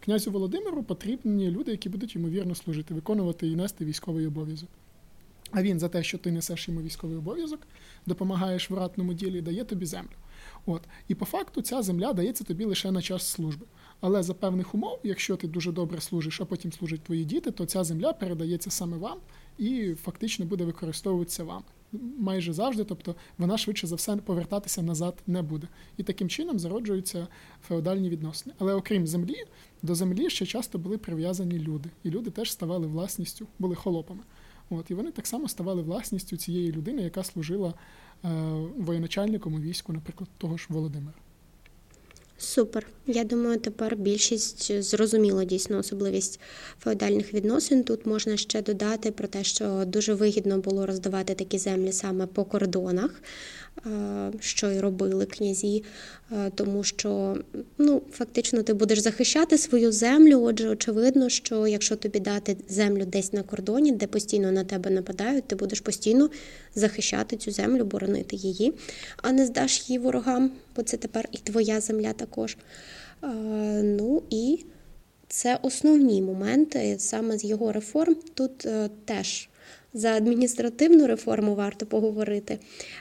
[0.00, 4.68] Князю Володимиру потрібні люди, які будуть ймовірно служити, виконувати і нести військовий обов'язок.
[5.50, 7.60] А він за те, що ти несеш йому військовий обов'язок,
[8.06, 10.10] допомагаєш в ратному ділі, дає тобі землю.
[10.68, 13.66] От і по факту ця земля дається тобі лише на час служби.
[14.00, 17.66] Але за певних умов, якщо ти дуже добре служиш, а потім служать твої діти, то
[17.66, 19.18] ця земля передається саме вам
[19.58, 21.64] і фактично буде використовуватися вами.
[22.18, 25.68] Майже завжди, тобто вона швидше за все повертатися назад не буде.
[25.96, 27.26] І таким чином зароджуються
[27.68, 28.54] феодальні відносини.
[28.58, 29.44] Але окрім землі,
[29.82, 34.22] до землі ще часто були прив'язані люди, і люди теж ставали власністю, були холопами.
[34.70, 37.74] От, І вони так само ставали власністю цієї людини, яка служила
[38.76, 41.14] воєначальником у війську, наприклад, того ж Володимира.
[42.40, 42.86] Супер.
[43.06, 46.40] Я думаю, тепер більшість зрозуміла дійсно особливість
[46.80, 47.84] феодальних відносин.
[47.84, 52.44] Тут можна ще додати про те, що дуже вигідно було роздавати такі землі саме по
[52.44, 53.67] кордонах, Е,
[54.40, 55.84] що й робили князі,
[56.32, 57.36] е, тому що
[57.78, 60.42] ну, фактично ти будеш захищати свою землю.
[60.42, 65.44] Отже, очевидно, що якщо тобі дати землю десь на кордоні, де постійно на тебе нападають,
[65.44, 66.30] ти будеш постійно
[66.74, 68.74] захищати цю землю, боронити її,
[69.22, 72.56] а не здаш її ворогам, бо це тепер і твоя земля також.
[73.22, 73.26] Е,
[73.82, 74.64] ну і
[75.28, 78.16] це основні моменти саме з його реформ.
[78.34, 78.68] Тут
[79.04, 79.48] теж
[79.98, 82.58] за адміністративну реформу варто поговорити,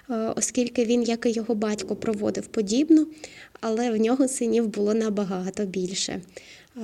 [0.10, 3.08] е, оскільки він, як і його батько, проводив подібну,
[3.62, 6.22] але в нього синів було набагато більше.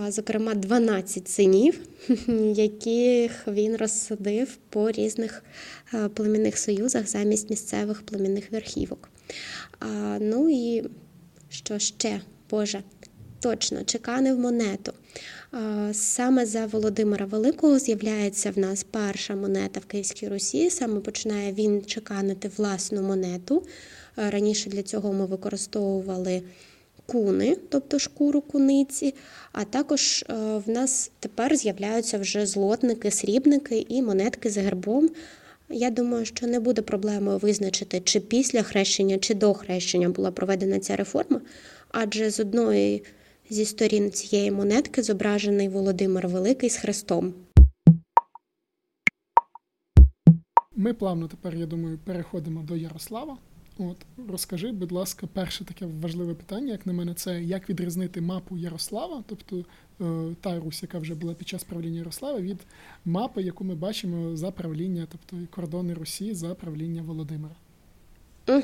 [0.08, 1.80] Зокрема, 12 синів,
[2.56, 5.44] яких він розсадив по різних
[5.94, 9.10] е, племінних союзах замість місцевих племінних верхівок.
[10.20, 10.84] Ну і
[11.50, 12.84] що ще, Боже,
[13.44, 14.94] точно чеканив монету.
[15.92, 20.70] Саме за Володимира Великого з'являється в нас перша монета в Київській Русі.
[20.70, 23.64] Саме починає він чеканити власну монету.
[24.16, 26.42] Раніше для цього ми використовували
[27.06, 29.14] куни, тобто шкуру куниці,
[29.52, 30.26] а також
[30.66, 35.10] в нас тепер з'являються вже злотники, срібники і монетки з гербом.
[35.70, 40.80] Я думаю, що не буде проблемою визначити, чи після хрещення, чи до хрещення була проведена
[40.80, 41.42] ця реформа,
[41.92, 43.04] адже з одної
[43.54, 47.34] Зі сторін цієї монетки зображений Володимир Великий з хрестом.
[50.76, 53.38] Ми плавно тепер, я думаю, переходимо до Ярослава.
[53.78, 53.98] От
[54.30, 59.24] розкажи, будь ласка, перше таке важливе питання, як на мене, це як відрізнити мапу Ярослава,
[59.28, 59.66] тобто
[60.02, 62.60] е, та Русь, яка вже була під час правління Ярослава, від
[63.06, 67.56] мапи, яку ми бачимо за правління, тобто кордони Русі за правління Володимира.
[68.48, 68.62] Угу.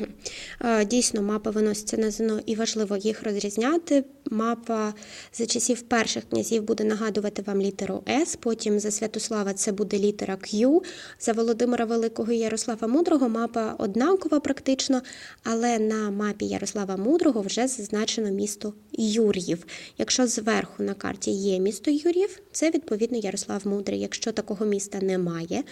[0.86, 4.04] Дійсно, мапи виносяться на ЗНО і важливо їх розрізняти.
[4.32, 4.94] Мапа
[5.34, 10.36] за часів перших князів буде нагадувати вам літеру С, потім за Святослава це буде літера
[10.36, 10.82] Q,
[11.20, 15.02] за Володимира Великого і Ярослава Мудрого мапа однакова практично,
[15.44, 19.66] але на мапі Ярослава Мудрого вже зазначено місто Юр'їв.
[19.98, 24.00] Якщо зверху на карті є місто Юр'їв, це відповідно Ярослав Мудрий.
[24.00, 25.64] Якщо такого міста немає,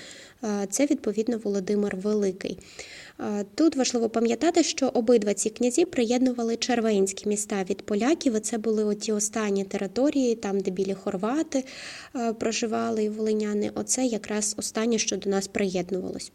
[0.70, 2.60] це відповідно Володимир Великий.
[3.55, 8.36] Тут важливо пам'ятати, що обидва ці князі приєднували червенські міста від поляків.
[8.36, 11.65] і Це були оті останні території, там, де білі хорвати
[12.39, 13.72] проживали і волиняни.
[13.76, 16.32] Оце якраз останнє, що до нас приєднувалось.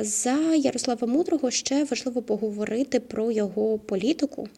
[0.00, 4.48] За Ярослава Мудрого ще важливо поговорити про його політику.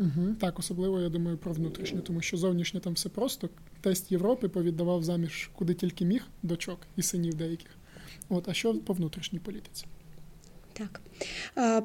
[0.00, 3.48] Угу, Так, особливо я думаю про внутрішнє, тому що зовнішнє там все просто.
[3.80, 7.70] Тест Європи повіддавав заміж куди тільки міг дочок і синів деяких.
[8.28, 9.86] От, а що по внутрішній політиці?
[10.78, 11.00] Так,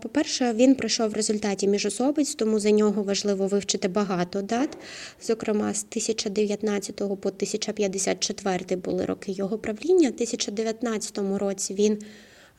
[0.02, 4.78] по-перше, він пройшов в результаті міжособиць, тому за нього важливо вивчити багато дат.
[5.22, 10.10] Зокрема, з 1019 по 1054 були роки його правління.
[10.10, 12.02] У 1019 році він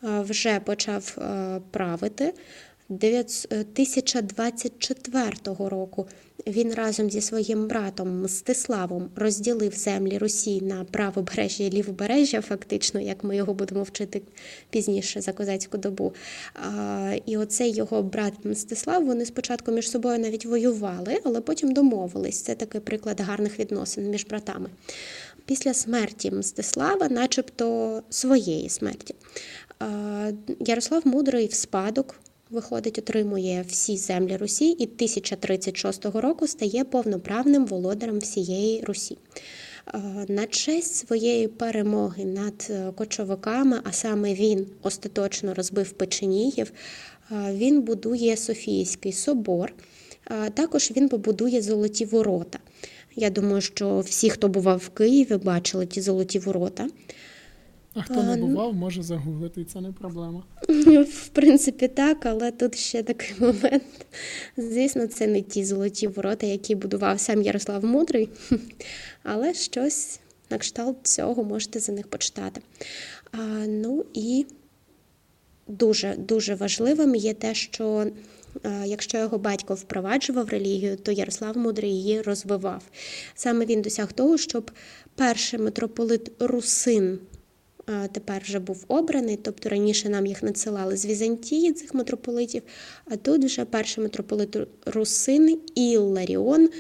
[0.02, 1.18] вже почав
[1.70, 2.34] правити.
[2.88, 6.06] 1024 року
[6.46, 13.24] він разом зі своїм братом Мстиславом розділив землі Русі на правобережжя і лівобережжя, фактично, як
[13.24, 14.22] ми його будемо вчити
[14.70, 16.12] пізніше за козацьку добу.
[17.26, 22.40] І оцей його брат Мстислав, вони спочатку між собою навіть воювали, але потім домовились.
[22.40, 24.70] Це такий приклад гарних відносин між братами.
[25.44, 29.14] Після смерті Мстислава, начебто своєї смерті,
[30.60, 32.14] Ярослав Мудрий в спадок
[32.52, 39.16] виходить, отримує всі землі Русі і 1036 року стає повноправним володарем всієї Русі.
[39.94, 39.98] Е,
[40.28, 46.72] на честь своєї перемоги над е, кочовиками, а саме він остаточно розбив Печеніїв,
[47.32, 49.74] е, він будує Софійський собор,
[50.54, 52.58] також він побудує золоті ворота.
[53.16, 56.88] Я думаю, що всі, хто бував в Києві, бачили ті золоті ворота.
[57.94, 60.42] А хто не бував, може загуглити, це не проблема.
[61.08, 64.06] В принципі, так, але тут ще такий момент.
[64.56, 68.28] Звісно, це не ті золоті ворота, які будував сам Ярослав Мудрий,
[69.22, 70.20] але щось
[70.50, 72.60] на кшталт цього можете за них почитати.
[73.32, 73.36] А,
[73.66, 74.46] Ну і
[75.68, 78.06] дуже дуже важливим є те, що
[78.84, 82.82] Якщо його батько впроваджував релігію, то Ярослав Мудрий її розвивав.
[83.34, 84.70] Саме він досяг того, щоб
[85.14, 87.18] перший митрополит Русин
[88.12, 92.62] тепер вже був обраний, тобто раніше нам їх надсилали з Візантії, цих митрополитів,
[93.04, 94.56] а тут вже перший митрополит
[94.86, 96.70] Русин Ілларіон,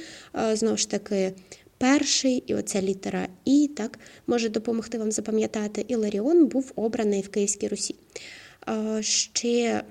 [0.52, 1.32] знову ж таки.
[1.78, 7.68] Перший, і оця літера І так може допомогти вам запам'ятати, Іларіон був обраний в Київській
[7.68, 7.94] Русі.
[9.00, 9.82] Ще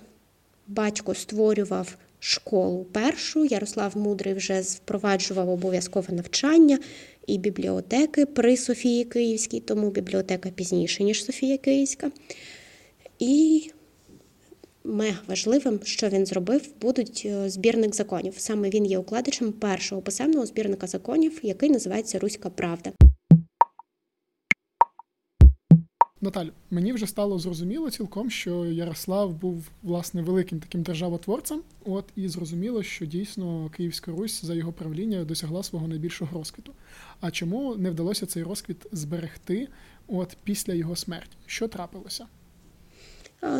[0.67, 3.45] батько створював школу першу.
[3.45, 6.79] Ярослав Мудрий вже впроваджував обов'язкове навчання
[7.27, 12.11] і бібліотеки при Софії Київській, тому бібліотека пізніше, ніж Софія Київська.
[13.19, 13.63] І
[14.83, 18.33] мега важливим, що він зробив, будуть е, збірник законів.
[18.37, 22.91] Саме він є укладачем першого писемного збірника законів, який називається Руська Правда.
[26.23, 31.61] Наталю, мені вже стало зрозуміло цілком, що Ярослав був власне великим таким державотворцем.
[31.85, 36.73] От і зрозуміло, що дійсно Київська Русь за його правління досягла свого найбільшого розквіту.
[37.21, 39.67] А чому не вдалося цей розквіт зберегти
[40.07, 41.37] от після його смерті?
[41.45, 42.25] Що трапилося?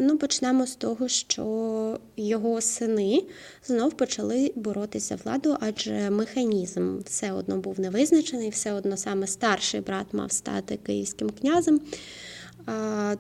[0.01, 3.23] Ну, почнемо з того, що його сини
[3.65, 10.13] знов почали боротися владу, адже механізм все одно був невизначений, все одно саме старший брат
[10.13, 11.81] мав стати київським князем.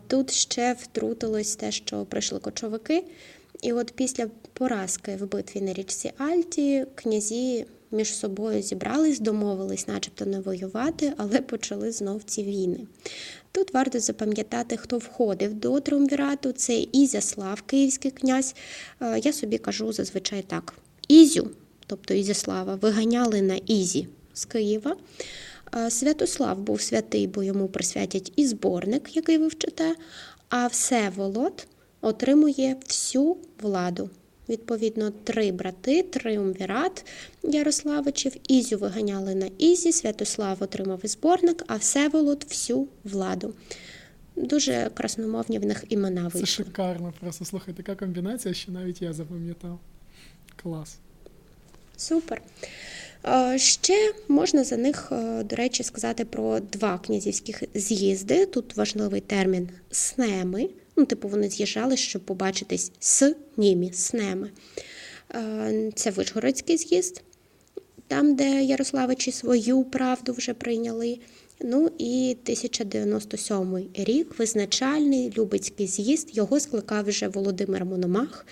[0.07, 3.03] Тут ще втрутилось те, що прийшли кочовики.
[3.61, 10.25] І от після поразки в битві на річці Альті князі між собою зібрались, домовились, начебто
[10.25, 12.79] не воювати, але почали знов ці війни.
[13.51, 16.51] Тут варто запам'ятати, хто входив до Триумвірату.
[16.51, 18.55] Це Ізяслав, київський князь.
[19.23, 20.73] Я собі кажу зазвичай так:
[21.07, 21.51] Ізю,
[21.87, 24.95] тобто Ізяслава, виганяли на Ізі з Києва.
[25.89, 29.95] Святослав був святий, бо йому присвятять і зборник, який ви вчите,
[30.49, 31.67] а Всеволод
[32.01, 34.09] отримує всю владу.
[34.49, 37.05] Відповідно, три брати, триумвірат
[37.43, 43.53] Ярославичів, Ізю виганяли на Ізі, Святослав отримав і зборник, а Всеволод всю владу.
[44.35, 46.41] Дуже красномовні в них імена вийшли.
[46.41, 49.79] Це шикарно, просто слухай, така комбінація, що навіть я запам'ятав.
[50.55, 50.97] Клас.
[51.97, 52.41] Супер.
[53.55, 58.45] Ще можна за них, е, до речі, сказати про два князівських з'їзди.
[58.45, 60.69] Тут важливий термін снеми.
[60.95, 64.49] Ну, типу, вони з'їжджали, щоб побачитись з німі, снеми.
[65.35, 67.21] Е, це Вишгородський з'їзд,
[68.07, 71.19] там, де Ярославичі свою правду вже прийняли.
[71.59, 78.45] Ну і 1097 рік визначальний Любецький з'їзд, його скликав вже Володимир Мономах.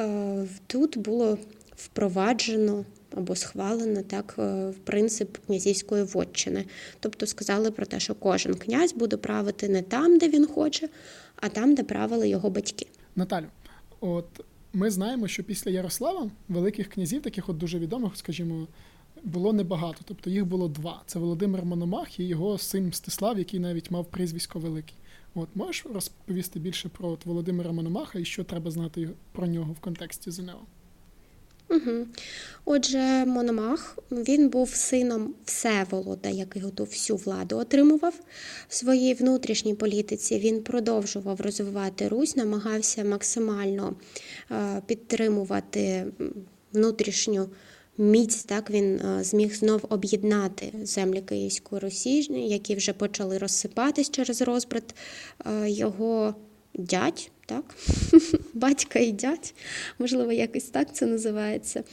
[0.00, 1.38] Е, тут було
[1.76, 2.84] впроваджено
[3.16, 6.64] або схвалено так е, в принцип князівської вотчини.
[7.00, 10.88] Тобто сказали про те, що кожен князь буде правити не там, де він хоче,
[11.36, 12.86] а там, де правили його батьки.
[13.16, 13.46] Наталю,
[14.00, 14.26] от
[14.72, 18.66] ми знаємо, що після Ярослава великих князів, таких от дуже відомих, скажімо.
[19.24, 21.02] Було небагато, тобто їх було два.
[21.06, 24.96] Це Володимир Мономах і його син Мстислав, який навіть мав прізвисько Великий.
[25.34, 29.80] От можеш розповісти більше про от Володимира Мономаха і що треба знати про нього в
[29.80, 30.60] контексті ЗНО?
[31.72, 32.06] Угу.
[32.64, 38.14] Отже, Мономах він був сином Всеволода, який готов всю владу отримував
[38.68, 40.38] в своїй внутрішній політиці.
[40.38, 43.96] Він продовжував розвивати Русь, намагався максимально
[44.50, 46.06] е, підтримувати
[46.72, 47.48] внутрішню.
[47.98, 54.42] Міць так він е, зміг знов об'єднати землі Київської Русі, які вже почали розсипатись через
[54.42, 54.94] розбрат
[55.46, 56.34] е, його
[56.74, 57.74] дядь, так?
[58.54, 59.54] батька і дядь,
[59.98, 61.84] можливо, якось так це називається.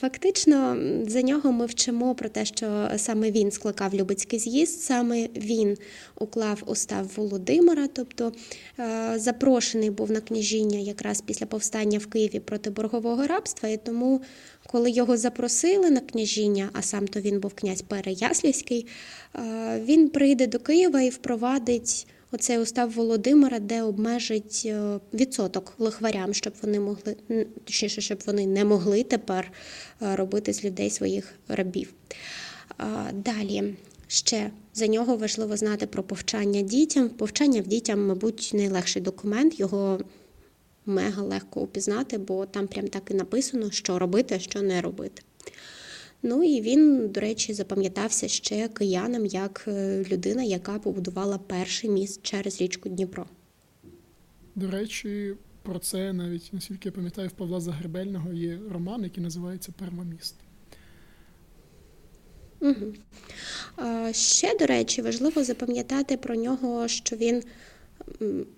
[0.00, 0.76] Фактично,
[1.06, 5.76] за нього ми вчимо про те, що саме він скликав Любецький з'їзд, саме він
[6.20, 8.32] уклав устав Володимира, тобто
[9.14, 14.20] запрошений був на княжіння якраз після повстання в Києві проти боргового рабства, і тому.
[14.66, 18.86] Коли його запросили на княжіння, а сам то він був князь Переяслівський,
[19.84, 26.52] він прийде до Києва і впровадить оцей устав Володимира, де обмежить е, відсоток лихварям, щоб
[26.62, 27.16] вони могли
[27.64, 29.52] точніше, щоб вони не могли тепер
[30.02, 31.94] е, робити з людей своїх рабів.
[33.12, 33.74] Далі.
[34.08, 37.08] Ще за нього важливо знати про повчання дітям.
[37.08, 39.60] Повчання в дітям, мабуть, найлегший документ.
[39.60, 40.00] Його
[40.86, 45.22] мега легко упізнати, бо там прям так і написано, що робити, що не робити.
[46.26, 52.22] Ну і він, до речі, запам'ятався ще киянам як е, людина, яка побудувала перший міст
[52.22, 53.26] через річку Дніпро.
[54.54, 59.72] До речі, про це навіть, наскільки я пам'ятаю, в Павла Загребельного є роман, який називається
[59.78, 60.34] Пермоміст.
[62.60, 62.92] Угу.
[64.12, 67.42] Ще, до речі, важливо запам'ятати про нього, що він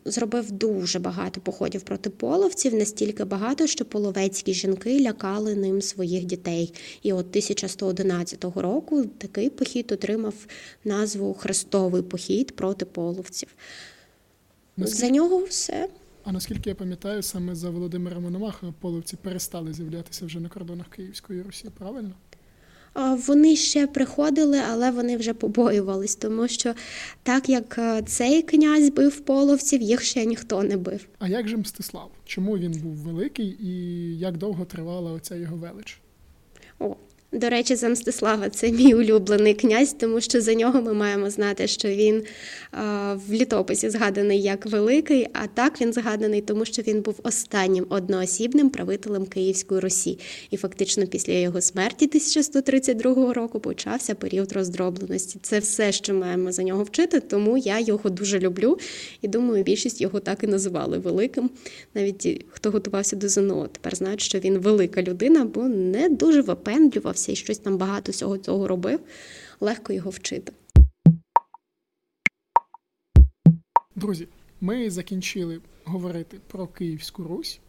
[0.05, 6.75] зробив дуже багато походів проти половців, настільки багато, що половецькі жінки лякали ним своїх дітей.
[7.03, 10.35] І от 1111 року такий похід отримав
[10.85, 13.49] назву Хрестовий похід проти половців.
[14.77, 15.07] Наскільки...
[15.07, 15.89] За нього все.
[16.25, 21.43] А наскільки я пам'ятаю, саме за Володимира Мономаха половці перестали з'являтися вже на кордонах Київської
[21.43, 22.13] Русі, правильно?
[23.27, 26.75] Вони ще приходили, але вони вже побоювались, тому що
[27.23, 31.07] так як цей князь бив половців, їх ще ніхто не бив.
[31.19, 32.11] А як же Мстислав?
[32.25, 33.69] Чому він був великий і
[34.19, 36.01] як довго тривала оця його велич?
[36.79, 36.97] О,
[37.37, 41.67] до речі, за Мстислава це мій улюблений князь, тому що за нього ми маємо знати,
[41.67, 42.23] що він
[43.15, 48.71] в літописі згаданий як великий, а так він згаданий, тому що він був останнім одноосібним
[48.71, 50.19] правителем Київської Русі.
[50.51, 55.39] І фактично після його смерті 1132 року почався період роздробленості.
[55.43, 58.79] Це все, що маємо за нього вчити, тому я його дуже люблю
[59.23, 61.51] і думаю, більшість його так і називали великим.
[61.95, 67.26] Навіть хто готувався до ЗНО, тепер знають, що він велика людина, бо не дуже випендлювався
[67.33, 69.01] і щось там багато всього цього робив.
[69.61, 70.53] Легко його вчити.
[73.97, 74.29] Друзі,
[74.61, 77.61] ми закінчили говорити про Київську Русь.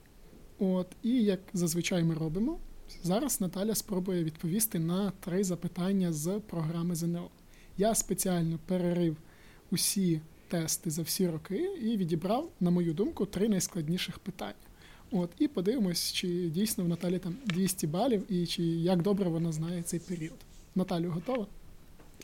[0.60, 2.60] От, І як зазвичай ми робимо,
[3.04, 7.30] зараз Наталя спробує відповісти на три запитання з програми ЗНО.
[7.78, 9.18] Я спеціально перерив
[9.72, 14.67] усі тести за всі роки і відібрав, на мою думку, три найскладніших питання.
[15.12, 19.52] От, І подивимось, чи дійсно в Наталі там 200 балів і чи як добре вона
[19.52, 20.38] знає цей період.
[20.76, 21.48] Наталю готова?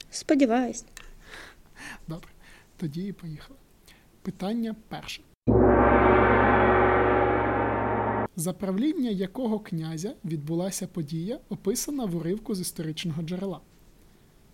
[0.10, 0.86] Сподіваюсь.
[2.08, 2.28] Добре.
[2.78, 3.60] Тоді і поїхали.
[4.22, 5.22] Питання перше.
[8.36, 13.60] За правління якого князя відбулася подія, описана в уривку з історичного джерела.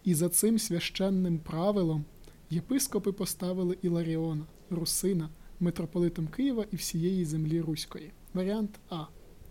[0.03, 2.05] І за цим священним правилом
[2.49, 8.11] єпископи поставили Іларіона, Русина, митрополитом Києва і всієї землі Руської.
[8.33, 9.03] Варіант А.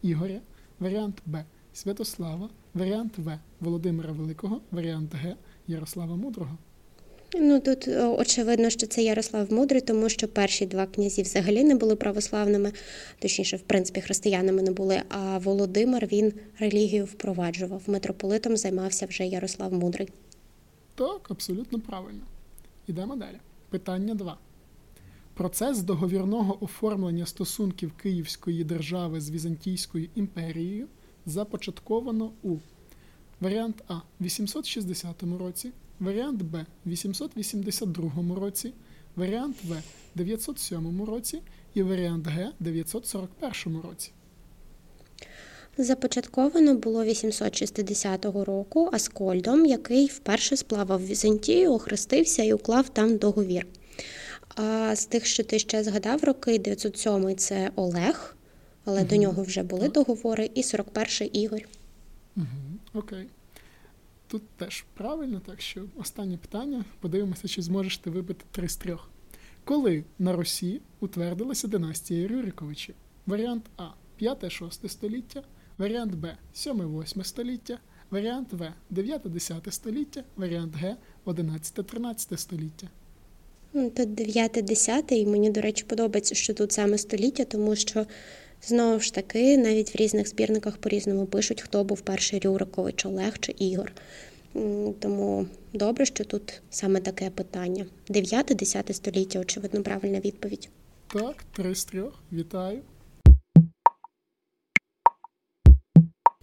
[0.02, 0.40] Ігоря,
[0.80, 1.44] варіант Б.
[1.72, 3.38] Святослава, варіант В.
[3.60, 5.36] Володимира Великого, варіант Г.
[5.66, 6.58] Ярослава Мудрого.
[7.34, 11.96] Ну тут очевидно, що це Ярослав Мудрий, тому що перші два князі взагалі не були
[11.96, 12.72] православними,
[13.18, 15.02] точніше, в принципі, християнами не були.
[15.08, 17.82] А Володимир він релігію впроваджував.
[17.86, 20.08] Митрополитом займався вже Ярослав Мудрий.
[20.94, 22.22] Так, абсолютно правильно.
[22.86, 23.36] Ідемо далі.
[23.70, 24.38] Питання 2.
[25.39, 30.86] Процес договірного оформлення стосунків Київської держави з Візантійською імперією
[31.26, 32.57] започатковано у
[33.41, 38.11] варіант А 860 році, варіант Б 882
[38.41, 38.72] році,
[39.16, 39.82] варіант В
[40.14, 41.43] 907 році
[41.74, 44.12] і варіант Г 941 році.
[45.78, 53.66] Започатковано було 860 року Аскольдом, який вперше сплавав Візантію, охрестився і уклав там договір.
[54.61, 58.36] А з тих, що ти ще згадав, роки 907 це Олег,
[58.84, 59.09] але угу.
[59.09, 59.92] до нього вже були так.
[59.92, 61.61] договори, і 41-й Ігор.
[62.36, 62.46] Угу.
[62.94, 63.26] Окей.
[64.28, 66.84] Тут теж правильно, так що останнє питання.
[67.00, 69.11] Подивимося, чи зможеш ти вибити три з трьох.
[69.64, 72.94] Коли на Русі утвердилася династія Рюриковичів?
[73.26, 73.88] Варіант А
[74.20, 75.42] 5-6 століття,
[75.78, 77.78] варіант Б 7-8 століття,
[78.11, 80.96] варіант В 9-10 століття, варіант Г
[81.26, 82.88] 11-13 століття.
[83.78, 88.06] Ну, тут 9-10, і мені, до речі, подобається, що тут саме століття, тому що
[88.62, 93.54] знову ж таки навіть в різних збірниках по-різному пишуть, хто був перший Рюрикович, Олег чи
[93.58, 93.92] Ігор.
[94.98, 97.86] Тому добре, що тут саме таке питання.
[98.08, 100.68] 9-10 століття, очевидно, правильна відповідь.
[101.06, 102.14] Так, три з трьох.
[102.32, 102.80] Вітаю.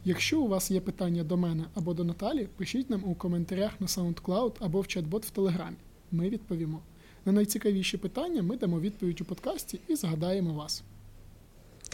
[0.05, 3.87] Якщо у вас є питання до мене або до Наталі, пишіть нам у коментарях на
[3.87, 5.77] SoundCloud або в чат-бот в Телеграмі.
[6.11, 6.81] Ми відповімо.
[7.25, 10.83] На найцікавіші питання ми дамо відповідь у подкасті і згадаємо вас.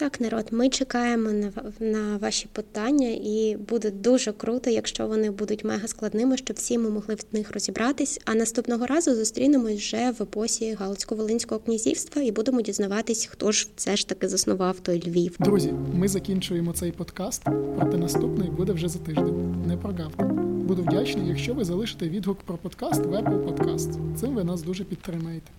[0.01, 5.63] Так, народ, ми чекаємо на на ваші питання, і буде дуже круто, якщо вони будуть
[5.63, 8.19] мега складними, щоб всі ми могли в них розібратись.
[8.25, 13.95] А наступного разу зустрінемось вже в епосі Галицько-Волинського князівства і будемо дізнаватись, хто ж все
[13.95, 15.35] ж таки заснував той Львів.
[15.39, 17.43] Друзі, ми закінчуємо цей подкаст,
[17.79, 19.63] проте наступний буде вже за тиждень.
[19.67, 20.23] Не прогавте.
[20.71, 24.15] Буду вдячний, якщо ви залишите відгук про подкаст в Apple Podcast.
[24.15, 25.51] Цим ви нас дуже підтримаєте.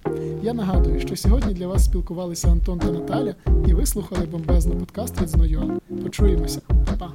[0.43, 3.35] Я нагадую, що сьогодні для вас спілкувалися Антон та Наталя,
[3.69, 5.79] і ви слухали бомбезний подкаст від знайомих.
[6.03, 7.13] Почуємося, Па-па.